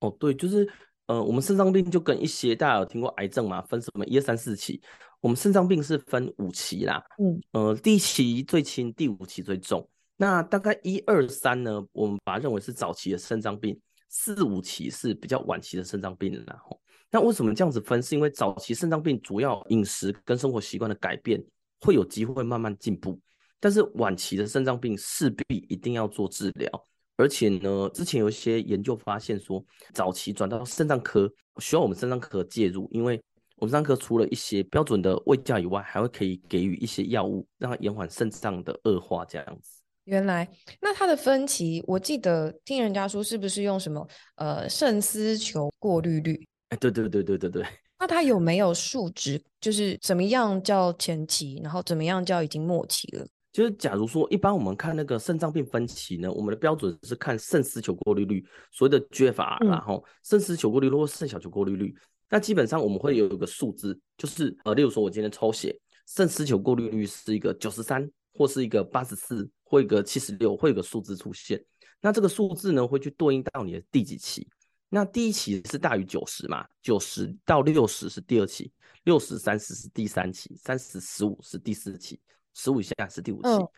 [0.00, 0.68] 哦，对，就是
[1.06, 4.80] 呃，我们肾脏病就跟一些大家有听过癌症嘛，分什么一二三四期。
[5.20, 9.88] 我们肾脏病是分五期啦，嗯，呃，第一期最轻，第五期最重。
[10.16, 13.76] 那大概一二三呢，我们把它认为是早期的肾脏病，
[14.08, 16.42] 四五期是比较晚期的肾脏病了。
[16.46, 18.00] 然后，那为什么这样子分？
[18.00, 21.44] 是因为早期肾脏病主要饮食跟生活习惯的改变
[21.80, 23.18] 会有机会慢慢进步，
[23.58, 26.68] 但是晚期的肾脏病势必一定要做治疗，
[27.16, 31.28] 而且呢，之前有一些研究发现说，早期转到肾脏科
[31.58, 33.20] 需要我们肾脏科介入，因为。
[33.58, 39.82] 我们肾脏科除了一些标准的卫教以外，还会可以给予一些药物，让它延缓肾脏的恶化，这样子。
[40.04, 40.48] 原来，
[40.80, 46.48] 那它的分歧，我记得听人家说，是不是用什么呃肾丝球过滤率？
[46.70, 47.66] 哎，对对对对对对。
[47.98, 49.42] 那它有没有数值？
[49.60, 53.26] 就是怎么样叫前期，然后怎么样叫已经末期了？
[53.52, 61.92] 就是假如说，一般我们看那个肾脏病分期呢，我们的标准是看肾丝球过滤率，所谓的 GFR，然后肾丝球过滤率或肾小球过滤率。
[62.30, 65.74] 那基本上我们会有一个数字，就是呃，例如说我今天抽血，
[66.06, 71.58] 肾丝球过滤率是一个九十三，或是一个八十四，或一个七十六，会有个数字出现。
[72.02, 74.46] 那这个数字呢，会去对应到你的第几期。
[74.90, 78.70] 那第一期是大于九十嘛，九十到六十是第二期，
[79.04, 82.20] 六十三十是第三期，三十十五是第四期，
[82.52, 83.48] 十五以下是第五期。
[83.48, 83.68] 嗯、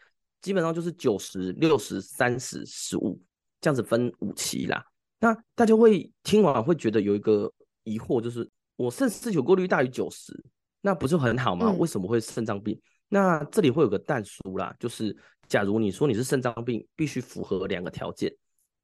[0.43, 3.21] 基本上就是九十六十三十十五
[3.61, 4.85] 这样子分五期啦。
[5.21, 7.53] 那大家会听完会觉得有一个。
[7.91, 10.33] 疑惑就是我肾丝球过滤大于九十，
[10.81, 11.71] 那不是很好吗？
[11.73, 12.75] 为什么会肾脏病？
[12.77, 15.15] 嗯、那这里会有个但书啦，就是
[15.49, 18.33] 假如你说你是肾脏病，必须符合两个条件。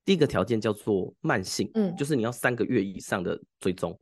[0.05, 3.99] 第一个条件叫做慢性，嗯，就是你要三个月以上的追踪。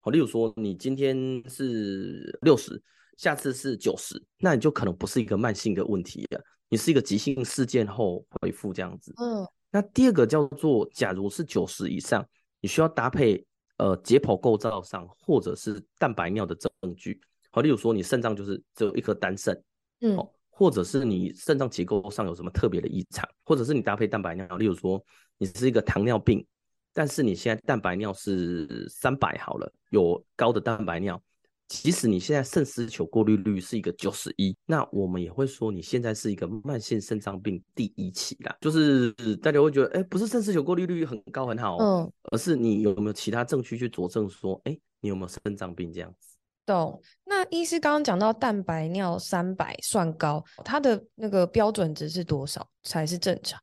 [0.00, 1.16] 好，例如说你今天
[1.48, 2.80] 是六十，
[3.16, 9.14] 下次是九十，那你就可能不是一个慢性的问题了，你是一个急性事件后恢复这样子。
[9.16, 12.24] 嗯，那第二个叫做假如是九十以上，
[12.60, 13.44] 你需要搭配。
[13.78, 19.60] 呃，解剖构造上，或者是蛋白尿的证据，好，例如说你肾脏就是只有一颗单肾，
[20.00, 20.16] 嗯，
[20.50, 25.02] 或者是你肾脏结构上有什么特别的异常，或者是你搭配蛋白尿，例如说
[25.38, 26.44] 你是一个糖尿病，
[26.92, 31.22] 但是你现在蛋白尿是三百好了，有高的蛋白尿。
[31.68, 38.56] 即使你现在肾丝球过滤率是一个九十一，那我们也会说你现在是一个慢性肾脏病第一期啦。
[38.60, 46.36] 就是大家会觉得，哎、欸，不是肾丝球过滤率很高很好，嗯，而是你有没有其他证据去佐证说，哎、欸，你有没有肾脏病这样子？
[46.64, 47.00] 懂。
[47.26, 53.60] 那医师刚刚讲到蛋白尿三百算高，它的那个标准值是多少才是正常？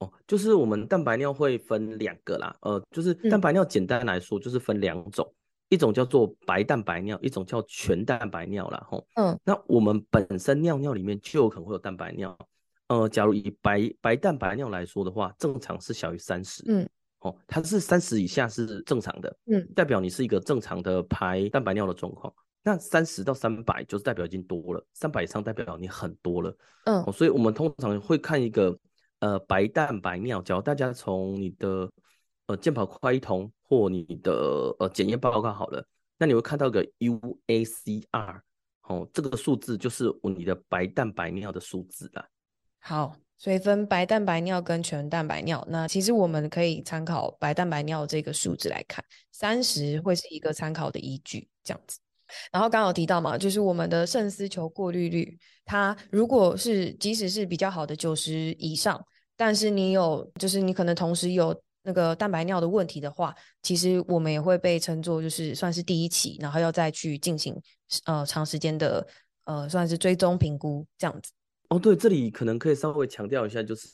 [0.00, 5.32] 哦，就是我们蛋白尿会分两个啦，呃，就是蛋白尿简单来说就是分两种。
[5.70, 8.86] 嗯一种叫做白蛋白尿，一种叫全蛋白尿啦。
[8.88, 9.04] 吼。
[9.14, 12.36] 嗯，那我们本身尿尿里面就有可能会有蛋白尿。
[12.88, 16.62] 呃，假如以白白蛋白尿来说的话，正常是小于三十。
[16.68, 16.88] 嗯，
[17.20, 19.36] 哦，它是三十以下是正常的。
[19.46, 22.32] 嗯，代表你是一个正常的排蛋白尿的状况。
[22.62, 26.56] 那三十到三百就是代表已经多了，三百以上代表你很多了。
[26.84, 28.78] 嗯，哦，所以我们通常会看一个
[29.20, 31.90] 呃白蛋白尿，假如大家从你的。
[32.46, 34.32] 呃，健跑快一通或你的
[34.78, 35.82] 呃检验报告好了，
[36.18, 38.40] 那你会看到个 UACR，
[38.82, 42.28] 哦，这个数字就是你的白蛋白尿的数字啦。
[42.80, 49.02] 好，所以分白蛋白尿跟全蛋白尿，那其实我们可以参考白蛋白尿这个数字来看，
[49.32, 51.98] 三十会是一个参考的依据，这样子。
[52.52, 59.02] 然后刚刚提到嘛，就是我们的肾丝球过滤率，它如果是即使是比较好的九十以上，
[59.34, 61.58] 但是你有，就是你可能同时有。
[61.84, 67.54] 那个蛋白尿的问题的话，其实我们也会被称作就是算是第一期，然后要再去进行
[68.06, 69.06] 呃长时间的
[69.44, 71.30] 呃算是追踪评估这样子。
[71.68, 73.88] 哦，对，这里可能可以稍微强调一下，就是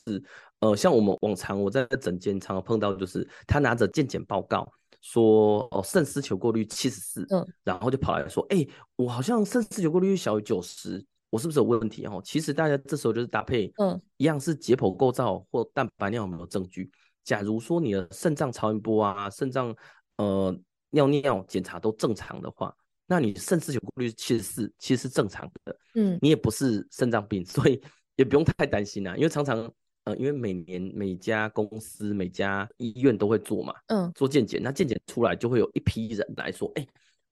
[0.59, 4.69] 呃像我们往常我在诊间常常碰到，就是他拿着健检报告
[5.01, 12.05] 说哦肾丝球过滤七十四，嗯，然后就跑来说，哎、欸，我好像肾丝球过滤率小于九十，我是不是有问题？
[12.05, 16.91] 哦，其实大家这时候就是搭配嗯一样是解剖构造或蛋白尿有没有证据。
[17.23, 19.75] 假如说你的肾脏超音波啊，肾脏
[20.17, 20.55] 呃
[20.89, 27.81] 尿尿检查都正常的话，那你肾丝球过滤七十四其实是正常的，嗯，你也不是肾脏病， 所以
[28.15, 29.15] 也不用太担心啊。
[29.15, 29.71] 因为常常，
[30.05, 36.89] 呃，因为每年每家公司、每家医院都会做嘛，嗯，做健检，那健检出来就会有一批人来说，哎、欸，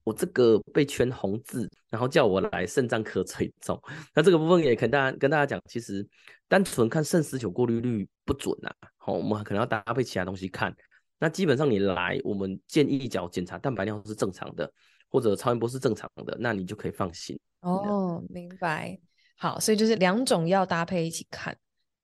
[0.09, 3.79] 我这个被圈红字，然后叫我来肾脏科追踪。
[4.15, 6.05] 那这个部分也跟大家跟大家讲，其实
[6.47, 10.75] 单纯看肾丝球过滤率不准啊，好，我们可能要搭配其他东西看。
[11.19, 14.71] 那基本上你来，我们建议脚检查蛋白尿是正常的，
[15.09, 17.39] 或者超音波是正常的，那你就可以放心。
[17.61, 18.99] 哦，明白。
[19.37, 21.55] 好，所以就是两种要搭配一起看，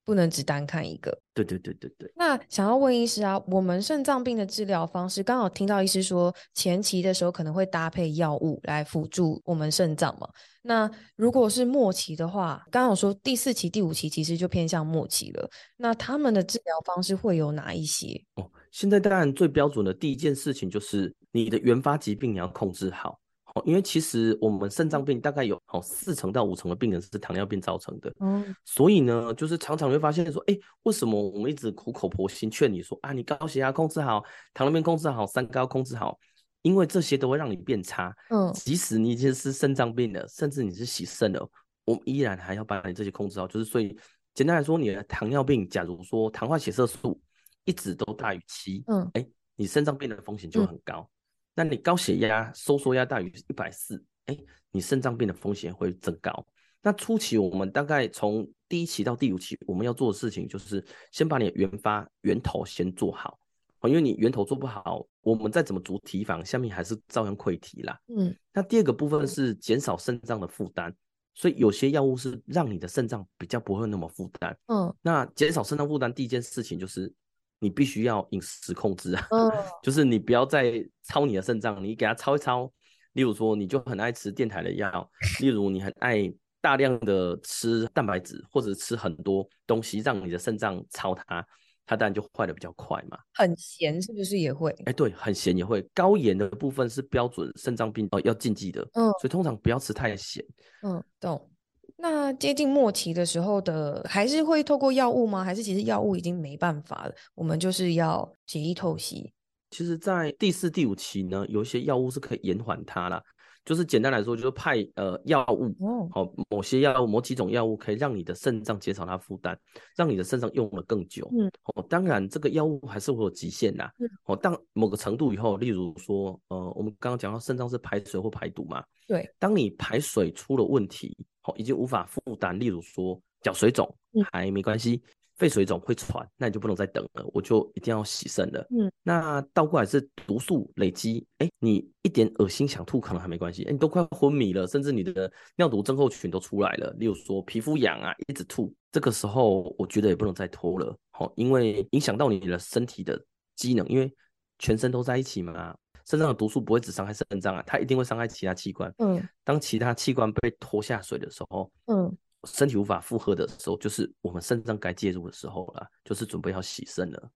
[0.06, 1.18] 不能只单看一个。
[1.34, 2.10] 对对对对对。
[2.16, 10.30] 那想要问医师啊，我们肾脏病的治疗方式，刚好听到医师说前期的时候可能会搭配药物来辅助我们肾脏嘛。
[10.62, 15.50] 那如果是末期的话，刚刚有说第四期、第五期其实就偏向末期了。
[15.78, 18.24] 那他们的治疗方式会有哪一些？
[18.36, 18.50] 哦。
[18.72, 23.18] 现在当然最标准的第一件事情就是你的原发疾病你要控制好，
[23.64, 36.20] 因为其实我们肾脏病大概有好四成到五成的病人是糖尿病造成的，嗯，所以呢，就是常常会发现说，哎，为什么我们一直苦口婆心劝你说啊，你高血压控制好，糖尿病控制好，三高控制好，
[36.64, 41.50] 因为这些都会让你变差，嗯，即使你已经是肾脏病了，甚至你是洗肾了，
[41.86, 43.98] 我们依然还要把你这些控制好，就是所以
[44.34, 47.20] 简单来说，你的糖尿病，假如说糖化血色素。
[47.68, 51.00] 一直都大于七，嗯，哎、欸，你肾脏病的风险就很高。
[51.00, 51.10] 嗯、
[51.58, 54.38] 那你高血压、收缩压大于一百四，哎，
[54.72, 56.46] 你肾脏病的风险会增高。
[56.82, 63.40] 那初期我们大概从第一期到第五期，我们要做的事情就是先把你的原发源头先做好，
[63.84, 67.98] 因为你源头做不好，我们再怎么足提防，下面还是照样溃堤啦。
[68.10, 70.94] 嗯，那第二个部分是减少肾脏的负担，
[71.34, 74.56] 所以有些药物是让你的肾脏比较不会那么负担。
[74.68, 77.14] 嗯，那减少肾脏负担第一件事情就是。
[77.60, 82.72] 你必须要饮食控制啊，嗯、 就是你不要再操你的肾脏，你给它操一操。
[83.14, 91.48] 例如说，你就很爱吃电台的药，例如你很爱大量的吃蛋白质，或者吃很多东西，让你的肾脏操它，
[91.86, 93.18] 它当然就坏的比较快嘛。
[93.34, 94.72] 很咸是不是也会？
[94.72, 95.82] 哎、欸，对，很咸也会。
[95.94, 100.44] 高盐的部分是标准肾脏病哦、呃、要禁忌的，嗯，所以通常不要吃太咸。
[100.84, 101.50] 嗯，懂。
[101.98, 105.44] 那接近末期的时候的，还是会透过药物吗？
[105.44, 107.14] 还是其实药物已经没办法了？
[107.34, 109.32] 我们就是要血液透析。
[109.72, 113.22] 其实，在第四、第五期呢，有一些药物是可以延缓它啦。
[113.66, 115.76] 就是简单来说，就是派呃药物，
[116.12, 119.60] 好、哦、某些药物、某几种药物可以让你的肾脏减少它负担，
[119.98, 121.28] 让你的肾脏用得更久。
[121.34, 123.84] 嗯，哦，当然这个药物还是会有极限的。
[123.98, 128.84] 嗯，哦，当某个程度以后，例如说，呃，我们刚刚讲到肾脏是排水或排毒嘛。
[129.08, 133.92] 对，当你排水出了问题，哦，已经无法负担，例如说脚水肿，
[134.32, 135.02] 还没关系。
[135.36, 138.66] 嗯肺水肿会喘，那你就不能再等了，我就一定要洗肾了。
[138.72, 153.22] 嗯，那倒过来是毒素累积，哎、欸，你一点恶心想吐可能还没关系，哎、欸，你都快昏迷了，甚至你的尿毒症候群都出来了，例如说皮肤痒啊，一直吐，这个时候我觉得也不能再拖了，好，因为影响到你的身体的
[153.58, 154.10] 机能，因为
[154.58, 158.90] 全身都在一起嘛，肾脏的毒素不会只伤害肾脏啊，它一定会伤害其他器官。
[159.00, 162.18] 嗯，当其他器官被拖下水的时候，嗯。
[162.46, 167.30] 身体无法负荷的时候，就是我们肾脏该介入的时候了，就是准备要洗肾了。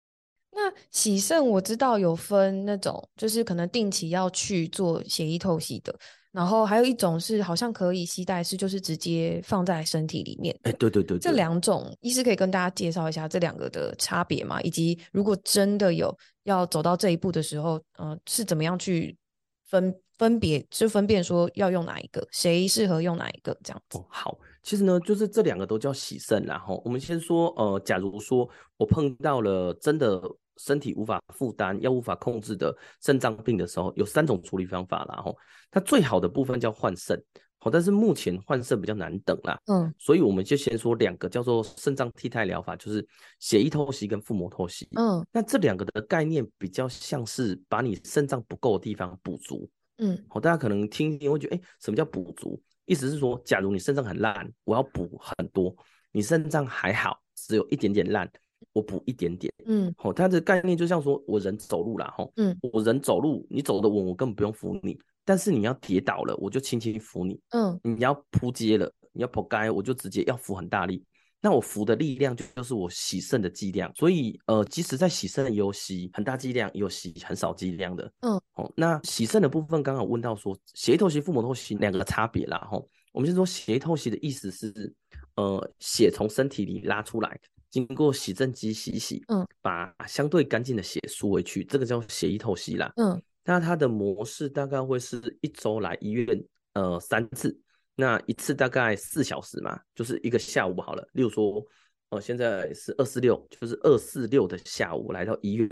[0.52, 5.96] 那洗肾我知道有分那种，就是可能定期要去做血液透析的，
[6.32, 10.58] 然后还有一种是好像可以携带式，就是直接放在身体里面。
[10.64, 14.60] 哎，对对对，对，这两种，医师可以跟大家介绍一下这两个的差别吗？
[14.62, 19.16] 以及如果真的有要走到这一步的时候，嗯、呃，是怎么样去
[19.68, 23.98] 分分别，就分辨说要用哪一个，谁适合用哪一个这样子。
[23.98, 24.38] 哦，好。
[24.62, 30.22] 其实呢，就是这两个都叫洗肾，然后我们先说，呃，假如说我碰到了真的
[30.58, 35.36] 身体无法负担、要无法控制的肾脏病的时候，有三种处理方法，然后
[35.72, 37.20] 它最好的部分叫换肾，
[37.58, 43.04] 好，但是目前换肾比较难等啦，嗯，所以我们就先说两个叫做肾脏替代疗法，就是
[43.40, 49.68] 血液透析跟腹膜透析，嗯，那这两个的概念比较像是把你肾脏不够的地方补足，
[50.00, 52.60] 嗯，好，大家可能听一听会觉得，哎，什么叫补足？
[52.86, 55.72] 意思是说，假如你肾脏很烂，我要补很多；
[56.12, 58.28] 你肾脏还好，只有一点点烂，
[58.74, 59.54] 我补一点点。
[59.68, 67.40] 嗯，好，它的概念就像说我人走路啦，吼，嗯，我人走路，你走得稳，我根本不用扶你；但是你要跌倒了，我就轻轻扶你。
[67.50, 71.06] 嗯，你要扑街了，你要扑街，我就直接要扶很大力。
[71.42, 78.12] 那我服的力量就是我洗肾的剂量，所以呃，即使在洗肾有洗很大剂量，也有洗很少剂量的。
[78.20, 82.68] 嗯，哦，那洗肾的部分刚好问到说血液透析、腹膜透析两个差别啦。
[82.70, 84.94] 吼，我们先说血液透析的意思是，
[85.36, 92.92] 呃，血从身体里拉出来，经过洗肾机洗洗，嗯，把相对干净的血输回去，这个叫血液透析啦。
[92.98, 97.58] 嗯，那它的模式大概会是一周来医院呃三次，
[98.00, 101.06] 那一次大概四小时嘛，就是一个下午好了。
[101.12, 101.62] 例如说，
[102.12, 105.70] 呃，现在是二四六，就是二四六的下午来到医院，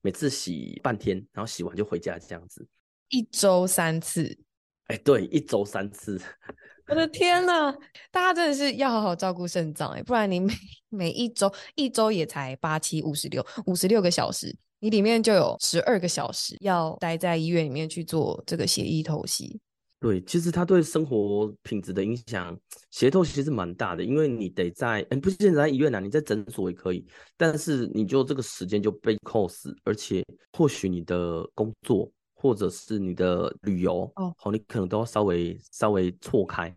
[0.00, 2.66] 每次洗半天，然后洗完就回家这样子。
[3.10, 4.38] 一周三次。
[4.86, 6.18] 哎，对，一周三次。
[6.88, 7.70] 我的天呐，
[8.10, 10.54] 大家真的是要好好照顾肾脏哎，不然你每
[10.88, 19.60] 每一周一周也才八七五十六五十六个小时，你里面就有十二个小时要待在医院里面去做这个血液透析。
[19.98, 22.58] 对，其实它对生活品质的影响，
[22.90, 32.10] 斜透析其实蛮大的，因为你得在，嗯，不是现在在医院啊，你在诊所也可以，但是你就这个时间就被扣死，而且或许你的工作。
[32.38, 36.68] 或者是你的旅游哦，好，你可能都要稍微稍微错开，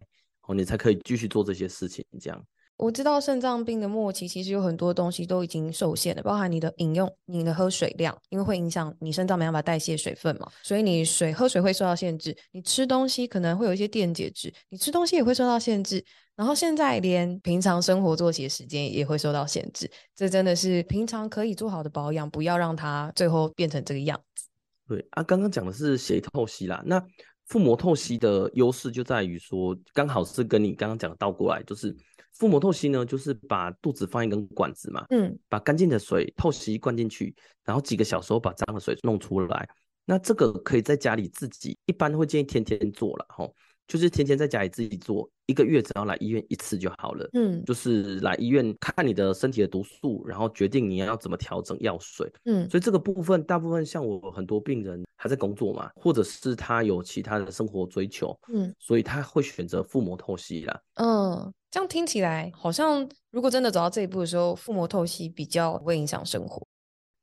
[0.48, 2.04] 哦，你才可以继续做这些事情。
[2.18, 2.44] 这样，
[2.80, 12.34] 我知道肾脏病的末期其实有很多东西都已经受限了，包含你的饮用、你的喝水量，因为会影响你肾脏没办法代谢水分嘛，所以你水喝水会受到限制。
[12.52, 16.04] 你吃东西可能会有一些电解质，你吃东西也会受到限制。
[16.38, 24.46] 然后现在连平常生活作息的时间也会受到限制，这真的是平常可以做好的保养，不要让它最后变成这个样子。
[24.88, 26.82] 对啊，刚刚讲的是血透析啦。
[26.86, 27.06] 那
[27.48, 31.94] 腹膜透析的优势就在于说，刚好是跟你刚刚讲的倒过来，就是
[32.40, 39.70] 腹膜透析呢，就是把肚子放一根管子嘛，嗯，把干净的水透析灌进去，然后几个小时后把脏的水弄出来。
[40.06, 43.48] 那这个可以在家里自己，一般会建议天天做了哈。
[43.88, 47.28] 就是天天在家里自己做，一个月只要来医院一次就好了。
[47.34, 52.32] 嗯，就是来医院看你的身体的毒素，然后决定你要怎么调整药水。
[52.46, 58.40] 嗯，所以这个部分大部分像我很多病人还在工作嘛，或者是他有其他的生活追求。
[58.54, 60.82] 嗯，所以他会选择腹膜透析啦。
[60.94, 66.66] 嗯，这样听起来好像如果真的走到这一步的时候，腹膜透析比较不会影响生活。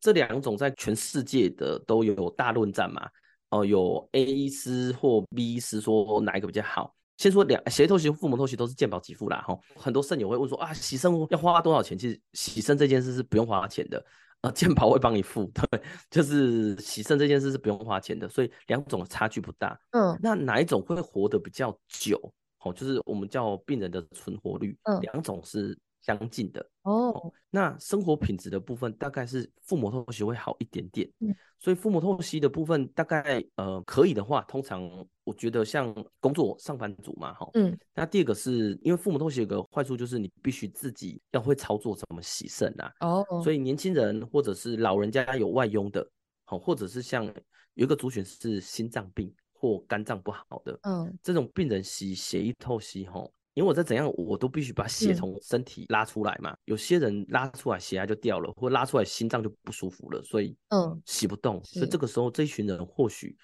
[0.00, 3.08] 这两种在全世界的都有大论战嘛。
[3.50, 6.92] 哦，有 A 医师或 B 医师说哪一个比较好？
[7.16, 9.42] 先说两血透析、腹膜透析都是健保给付啦。
[9.46, 11.96] 哈，很多肾友会问说啊，洗肾要花多少钱？
[11.96, 14.04] 其实洗肾这件事是不用花钱的，
[14.42, 15.50] 呃，健保会帮你付。
[15.54, 19.78] 对，就是洗肾这件事是不用花钱的，所以两种差距不大。
[19.92, 22.20] 嗯，那哪一种会活得比较久？
[22.68, 24.76] 哦，就是我们叫病人的存活率。
[24.82, 25.78] 嗯，两种是。
[26.02, 34.88] 相近的哦，那生活品质的部分大概是腹膜透析会好一点点，嗯，所以腹膜透析的部分大概呃可以的话，通常
[35.24, 46.08] 我觉得像工作上班族嘛，哈，嗯，那第二个是因为腹膜透析有个坏处就是你必须自己要会操作怎么洗肾啊，哦，所以年轻人或者是老人家有外佣的，
[46.44, 47.24] 好，或者是像
[47.74, 53.32] 有一个族群是心脏病或肝脏不好的，嗯，这种病人洗血液透析，吼。
[53.54, 56.50] 因为我在怎样，我都必须把血从身体拉出来嘛。
[56.50, 61.58] 嗯、有些人拉出来血压就掉了，或拉出来心脏就不舒服了，所以嗯洗不动。
[61.64, 63.34] 所以这个时候这一群人或许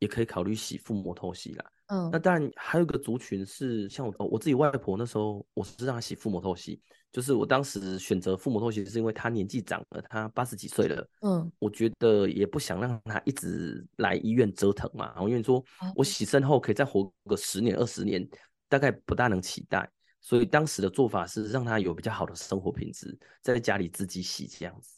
[0.00, 1.64] 也可以考虑洗腹膜透析啦。
[1.86, 6.80] 嗯，那当然还有一个族群是像我我自己外婆那时候，我是让她洗腹膜透析，
[7.12, 11.08] 就是我当时选择腹膜透析是因为他年纪长了，他八十几岁了。
[11.22, 15.06] 嗯，我觉得也不想让他一直来医院折腾嘛。
[15.06, 18.28] 然后因为说我洗身后可以再活个十年二十年。
[18.70, 19.90] 大概不大能期待，
[20.20, 24.94] 所以当时的做法是让他有比较好的生活品质，在家里自己洗这样子。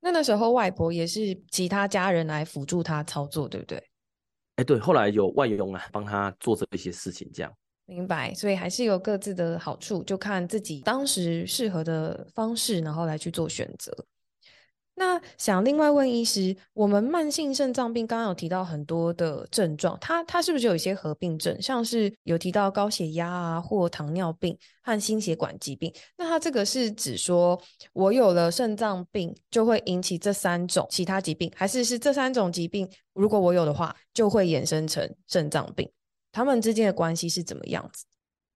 [0.00, 3.82] 那那时候外婆也是其他家人来辅助他操作，对不对？
[4.56, 7.50] 哎，对，后来有外佣啊帮他做这一些事情，这样。
[7.86, 13.96] 明白，所以还是有各自的好处，就看自己当时适合的方式，然后来去做选择。
[14.98, 25.92] 那想另外问医师，我们慢性肾脏病刚刚有提到很多的症状，它它是不是有一些合并症，像是有提到高血压啊，或糖尿病和心血管疾病？
[26.16, 27.60] 那它这个是指说
[27.92, 35.86] 我有了肾脏病就会引起这三种其他疾病，还是是这三种疾病如果我有的话就会衍生成肾脏病？
[36.36, 38.04] 它们之间的关系是怎么样子？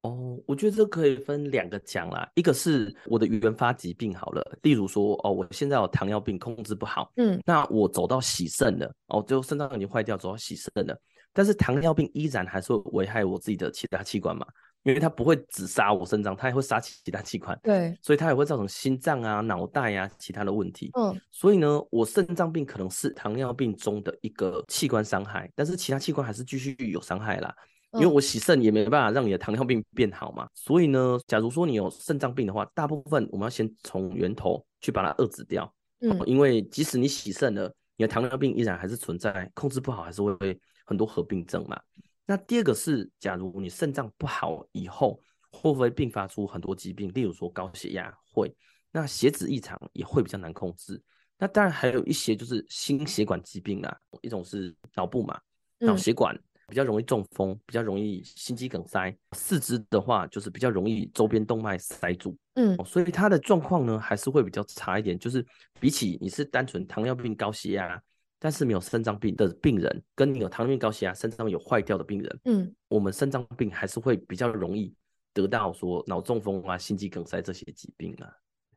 [0.03, 10.95] 哦，我觉得这可以分两个讲啦，一个是我的原发疾病好了，例如说哦，我现在有糖尿病控制不好，嗯，那我走到洗肾了，哦，就肾脏已经坏掉，走到洗肾了，
[11.33, 14.47] 但是糖尿病依然还是会危害我自己的其他器官嘛，
[14.83, 27.55] 因为它不会只杀我肾脏，它也会杀其他器官，对，所以它也会造成心脏啊、脑袋啊其他的问题，嗯，所以呢，我肾脏病可能是糖尿病中的一个器官伤害，但是其他器官还是继续有伤害啦。
[27.95, 35.72] 因为我洗肾也没办法让你的糖尿病变好嘛，所以呢，假如说你有肾脏病的话，大部分我们要先从源头去把它遏制掉。
[36.01, 41.80] 嗯，因为即使你洗肾了，你的糖尿病依然还是存在，控制不好还是会很多合并症嘛。
[42.26, 45.20] 那第二个是，假如你肾脏不好以后，
[45.51, 47.11] 会不会并发出很多疾病？
[47.12, 48.55] 例如说高血压会，
[48.93, 51.03] 那血脂异常也会比较难控制。
[51.36, 55.41] 那当然还有一些就是心血管疾病啊，一种是脑部嘛，
[55.80, 56.38] 脑血管
[56.70, 59.14] 比较容易中风，比较容易心肌梗塞。
[59.32, 65.18] 四肢的话就是比较容易周边动脉塞住，嗯，所以它的状况呢还是会比较差一点。
[65.18, 65.44] 就是
[65.80, 68.00] 比起你是单纯糖尿病高血压，
[68.38, 74.94] 但是没有肾脏病的病人，跟你有糖尿病高血压肾脏有坏掉的病人，嗯，我们肾脏病还是会比较容易
[75.34, 78.30] 得到说脑中风啊、心肌梗塞这些疾病啊。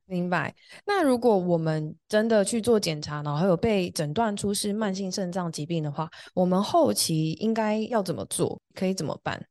[0.06, 0.54] 明白。
[0.86, 8.62] 那如果我们真的去做检查，然后有被诊断出是慢性肾脏疾病的话，我们后期应该要怎么做？
[8.74, 9.44] 可以怎么办？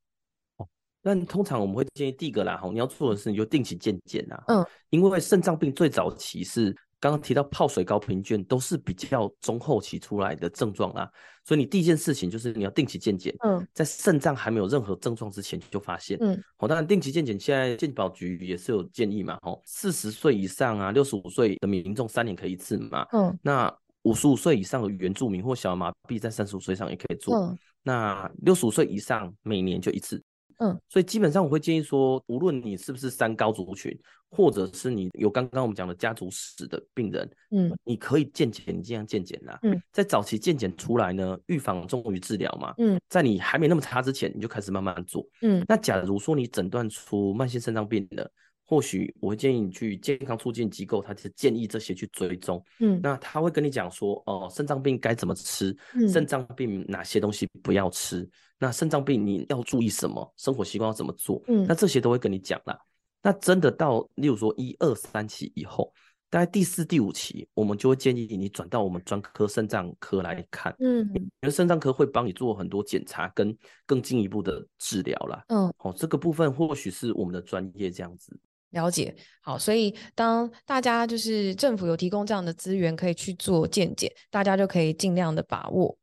[0.59, 0.69] 哦，
[1.03, 4.45] 那通常我们会建议第一个啦，哈，你要做的是你就定期健检啊。
[4.49, 6.77] 嗯，因为肾脏病最早期是。
[7.03, 11.11] 刚刚提到泡水高贫倦都是比较中后期出来的症状啦，
[11.45, 13.35] 所以你第一件事情就是你要定期健检。
[13.41, 16.17] 嗯，在肾脏还没有任何症状之前就发现。
[16.21, 23.05] 嗯，好，当然定期健检现在健保局也是有建议嘛，哦，四十岁以上啊，六十五岁的民众三年可以一次嘛。
[23.11, 27.37] 嗯，那五十五岁以上的原住民或小儿麻痹在三十五岁以上也可以做。
[27.37, 30.23] 嗯，那六十五岁以上每年就一次。
[30.59, 33.97] 嗯，所以基本上我会建议说，无论你是不是三高族群，
[34.31, 39.59] 或者是你有刚刚我们讲的家族史的病人，嗯，你可以健检，你尽量健检啦。
[39.63, 42.75] 嗯，在早期健检出来呢，预防重于治疗嘛。
[42.79, 45.27] 嗯，在你还没那么差之前，你就开始慢慢做。
[45.43, 48.31] 嗯，那假如说你诊断出慢性肾脏病的。
[48.73, 52.64] 或许我会建议你去健康促进机构，他是建议这些去追踪。
[52.81, 55.77] 嗯，那他会跟你讲说，哦，肾脏病该怎么吃，
[56.11, 58.27] 肾脏病哪些东西不要吃，
[58.59, 61.43] 那肾脏病你要注意什么，生活习惯要怎么做。
[61.49, 62.75] 嗯，那这些都会跟你讲啦。
[63.23, 65.93] 那真的到，例如说一二三期以后，
[66.31, 70.75] 大概第四、第五期，我们就会建议你转到我们专科肾脏科来看。
[70.79, 73.55] 嗯，因为肾脏科会帮你做很多检查跟
[73.85, 75.45] 更进一步的治疗啦。
[75.49, 78.35] 嗯，哦，这个部分或许是我们的专业这样子。
[78.73, 85.97] 了解，好，所以当大家就是政府有提供这样的资源，可以去做健检，大家就可以尽量的把握。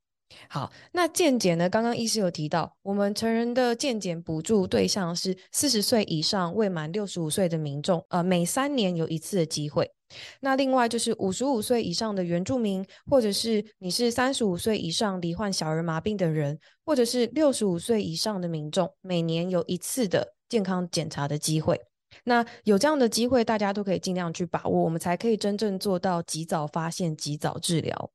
[0.47, 1.67] 好，那健检呢？
[1.67, 9.91] 刚刚医师有提到，我们成人的健检补助对象是四十岁以上未满六十五岁的民众，呃，每三年有一次的机会。
[10.39, 21.81] 那另外就是五十五岁以上的原住民，或者是你是三十五岁以上罹患小儿麻痹的人，或者是六十五岁以上的民众，每年有一次的健康检查的机会。
[22.23, 28.11] 那有这样的机会，大家都可以尽量去把握，我们才可以真正做到及早发现、及早治疗。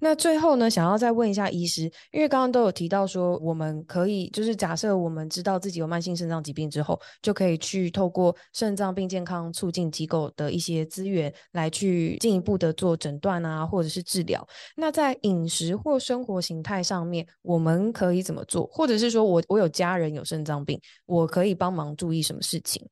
[0.00, 14.42] 那最后呢，想要再问一下医师，因为刚刚都有提到说，我们可以就是假设我们知道自己有慢性肾脏疾病之后，就可以去透过肾脏病健康促进机构的一些资源来去进一步的做诊断啊，或者是治疗。
[14.74, 18.66] 那在饮食或生活形态上面，我们可以怎么做？
[18.68, 22.88] 或者是说我我有家人有肾脏病，我可以帮忙注意什么事情？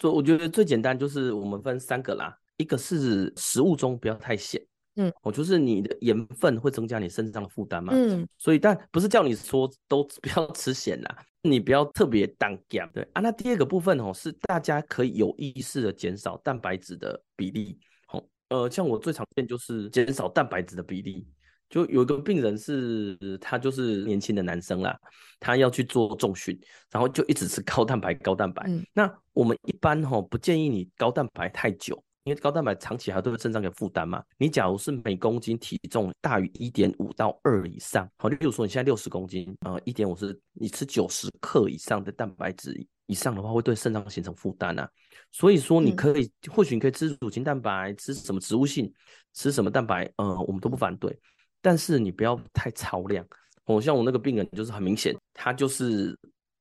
[0.00, 4.60] 就我觉得最简单就是我们分三个啦，一个是食物中不要太咸，
[4.96, 13.20] 嗯，哦就是你的盐分会增加你肾脏的负担嘛，嗯，所以但不是叫你说都 不要吃咸啦，你不要特别当咸，对啊。
[13.20, 17.78] 那第二个部分哦，是大家可以有意识的减少蛋白质的比例，
[18.08, 21.28] 哦，呃，像我最常见就是减少蛋白质的比例。
[21.70, 24.98] 就有一个病人是，他就是年轻的男生啦，
[25.38, 26.58] 他要去做重训，
[26.90, 28.64] 然后就一直吃高蛋白，高蛋白。
[28.66, 34.20] 嗯、那我们一般哈不建议你高蛋白太久，因为高蛋白长期还对肾脏有负担嘛。
[34.36, 44.90] 你假如是每公斤体重大于一点五到二以上，好，例如说你现在六十公斤，呃，一点五是你吃九十克以上的蛋白质以上的话，会对肾脏形成负担啊。
[45.30, 48.92] 所以说你可以，嗯、或许你可以吃乳清蛋白，吃什么植物性，
[49.34, 51.16] 吃什么蛋白，呃，我们都不反对。
[51.60, 53.24] 但是你不要太超量，
[53.66, 56.18] 哦，像我那个病人就是很明显，他就是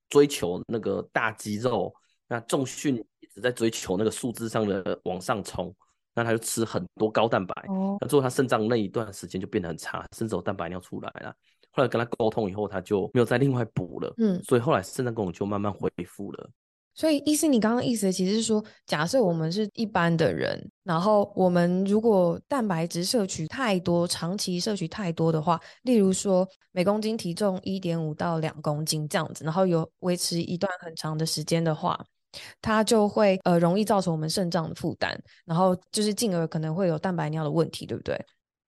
[0.10, 1.94] 追求那个大肌肉，
[2.28, 5.74] 那重训一直在追求那个数字上的往上冲，
[6.14, 7.54] 那他就吃很多高蛋白，
[8.02, 11.34] 那最后他肾脏那一段时间就变得很差，甚至有蛋白尿出来了。
[11.72, 16.50] 后来跟他沟通以后，他就没有再另外补了，嗯，所以后来肾脏功能就慢慢恢复了。
[17.00, 31.98] 所以，意思，你刚刚意思其实是说，假设我们是一般的人，然后我们如果蛋白质摄取太多，长期摄取太多的话，例如说每公斤体重一点五到两公斤这样子，然后有维持一段很长的时间的话，
[32.62, 38.20] 它就会呃容易造成我们肾脏的负担，然后就是进而可能会有蛋白尿的问题，对不对？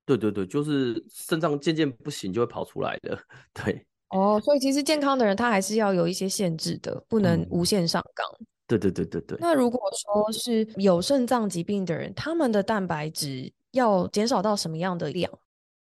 [0.05, 3.19] 对对对，就是肾脏渐渐不行就会跑出来的，
[3.53, 3.85] 对。
[4.11, 8.27] 哦，所以其实健康的人他还是要有一些限制的，不能无限上纲。
[8.39, 9.37] 嗯、对对对对对。
[9.39, 15.31] 那如果说是有肾脏疾病的人，他们的蛋白质要减少到什么样的量？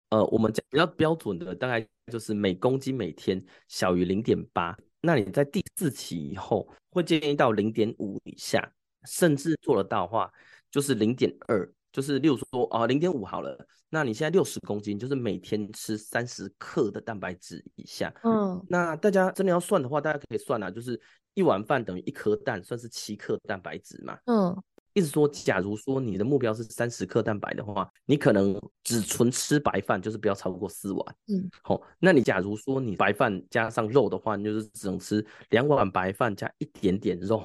[0.10, 4.78] 呃，我们讲比较标准的，大概就是每公斤每天小于零点八。
[5.02, 8.72] 那你在第四期以后，会建议到零点五以下，
[9.06, 10.32] 甚至做得到的话，
[10.72, 11.70] 就是零点二。
[11.98, 13.58] 就是例如说啊，零点五好了，
[13.90, 18.14] 那你现在六十公斤，就是每天吃三十克的蛋白质以下。
[18.24, 21.02] 嗯，那大家真的要算的话，大家可以算啊，就是
[21.34, 24.16] 一碗饭等于一颗蛋，算是七克蛋白质嘛。
[24.28, 24.56] 嗯，
[24.94, 31.16] 意思说，假如说你的目标是三十克蛋白的话，你可能只纯吃白饭，就是不要超过四碗。
[31.30, 37.44] 嗯，好、哦，那你假如说你白饭加上肉的话，你就是只能吃两碗白饭加一点点肉。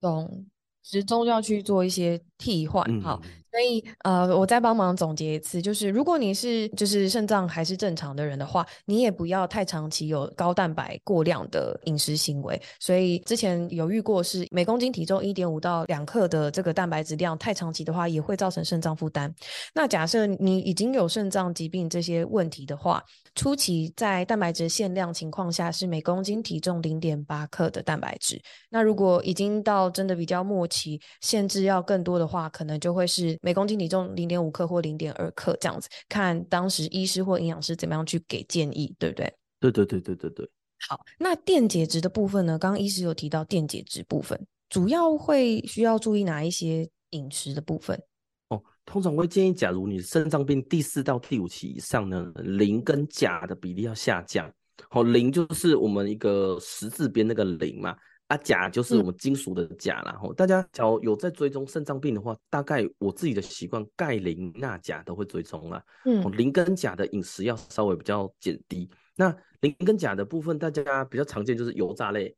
[0.00, 0.46] 懂，
[0.82, 2.82] 时钟就要去做一些替换。
[2.88, 3.20] 嗯、好。
[3.52, 12.58] 所以，呃，我再帮忙总结一次，就是如果你是就是肾脏还是正常的人的话，你也不要太长期有高蛋白过量的饮食行为。
[12.80, 19.30] 所以之前有遇过是每公斤体重一点五到两克的这个蛋白质量太长期的话，也会造成肾脏负担。
[19.74, 28.40] 那假设你已经有肾脏疾病这些问题的话，初期在蛋白质限量情况下是每公斤体重零点八克的蛋白质。
[28.70, 33.38] 那如果已经到真的比较末期，限制要更多的话，可能就会是。
[33.42, 39.34] 每公斤体重零点五克或零点二克这样子，看当时医师或营养师怎么样去给建议，对不对？
[39.60, 40.50] 对对对对对对。
[40.88, 42.58] 好，那电解质的部分呢？
[42.58, 48.00] 刚刚医师有提到电解质部分，主要会需要注意哪一些饮食的部分？
[48.48, 54.52] 哦，通常会建议，假如你肾脏病第四到第五期以上呢，磷跟钾的比例要下降。
[54.88, 57.96] 好、哦，磷就是我们一个十字边那个磷嘛。
[58.32, 60.16] 啊，钾就是我们金属的钾啦。
[60.18, 65.84] 吼、嗯，大家只要有在追踪肾脏病的话，大概我自己的习惯，钙、磷、钠、钾都会追踪啦。
[66.06, 68.88] 嗯，磷跟钾的饮食要稍微比较减低。
[69.16, 72.34] 那磷跟钾的部分，大家比较常见就是油炸类，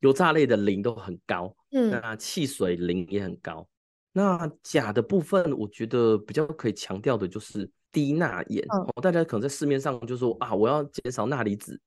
[0.00, 1.54] 油炸类的磷都很高。
[1.70, 3.64] 嗯，那汽水磷也很高。
[4.12, 8.64] 那钾的部分，我觉得比较可以强调的就是低钠盐。
[8.70, 11.80] 哦、嗯，大家可能在市面上就说啊，我要减少钠离子。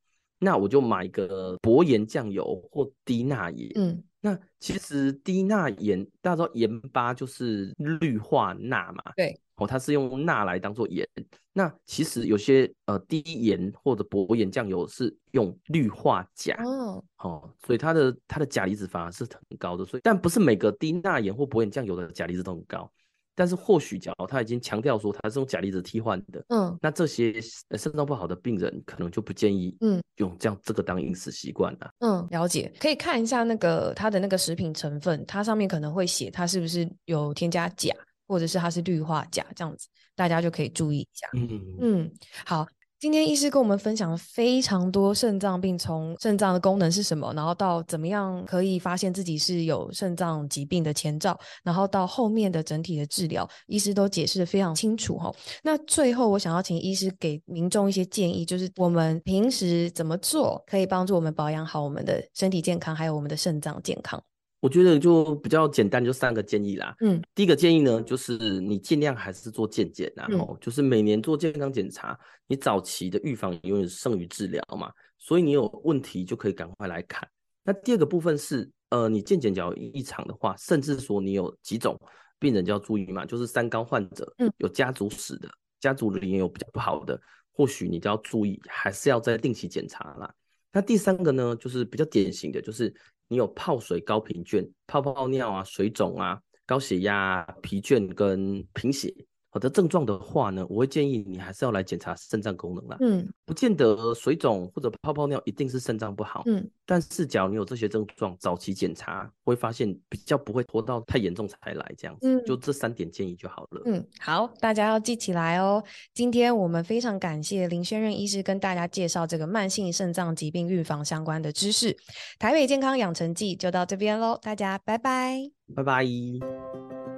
[0.43, 3.71] 那我就买一个薄盐酱油或低钠盐。
[3.75, 9.03] 嗯，那其实低钠盐，大家知道盐巴就是氯化钠嘛？
[9.15, 11.07] 对，哦，它是用钠来当做盐。
[11.53, 16.55] 那其实有些呃低盐或者薄盐酱油是用氯化钾。
[16.63, 19.85] 哦，哦，所以它的它的钾离子反而是很高的。
[19.85, 22.91] 所以，但不是每个低钠盐或薄盐酱油的钾离子都很高。
[23.35, 27.39] 但是或许，假如他已经强调说他是用钾离子替换的，嗯，那这些
[27.71, 31.91] 肾脏不好的病人可能就不建议，嗯，用这样这个当饮食习惯了。
[31.99, 37.95] 嗯，了解，可以看一下那个它的那个食品成分，它上面可能会写它是不是有添加钾，
[38.27, 41.27] 或者是它是氯化钾这样子，大家就可以注意一下。
[41.33, 42.11] 嗯嗯，
[42.45, 42.67] 好。
[43.03, 55.29] 今天医师跟我们分享了非常多肾脏病，从肾脏的功能是什么，然后到怎么样可以发现自己是有肾脏疾病的前兆，然后到后面的整体的治疗，医师都解释得非常清楚哈。
[55.63, 64.23] 那最后我想要请医师给民众一些建议，就是我们平时怎么做可以帮助我们保养好我们的身体健康，还有我们的肾脏健康。
[64.63, 66.95] 我觉得就比较简单，就三个建议啦。
[67.01, 72.17] 嗯，第一个建议呢，就是你尽量还是做健检，然后就是每年做健康检查。
[72.47, 74.89] 你早期的预防永远胜于治疗嘛，
[75.19, 77.27] 所以你有问题就可以赶快来看。
[77.65, 81.99] 那第二个部分是，呃，你健检只要异常的话，甚至说你有几种
[82.39, 85.49] 病人就要注意嘛，就是三高患者，嗯有家族史的，
[85.81, 87.19] 家族里面有比较不好的，
[87.51, 90.33] 或许你就要注意，还是要再定期检查啦。
[90.71, 92.95] 那第三个呢，就是比较典型的就是。
[93.33, 99.11] 你有泡水高频倦、泡泡尿啊、水肿啊、高血压、疲倦跟贫血。
[99.53, 102.97] 好的症状的话呢，我会建议你还是要来检查肾脏功能啦。
[103.01, 106.41] 嗯，不见得水肿或者泡泡尿一定是肾脏不好。
[106.47, 112.27] 嗯，但是假如你有这些症状，早期检查会发现比较不会拖到太严重才来这样子。
[112.27, 113.83] 嗯，就这三点建议就好了。
[113.85, 115.83] 嗯，好，大家要记起来哦。
[116.15, 121.95] 今天我们非常感谢林轩任医师跟大家介绍这个慢性肾脏疾病预防相关的知识。
[122.39, 127.12] 台北健康养成记就到这边喽，大家拜拜，拜拜。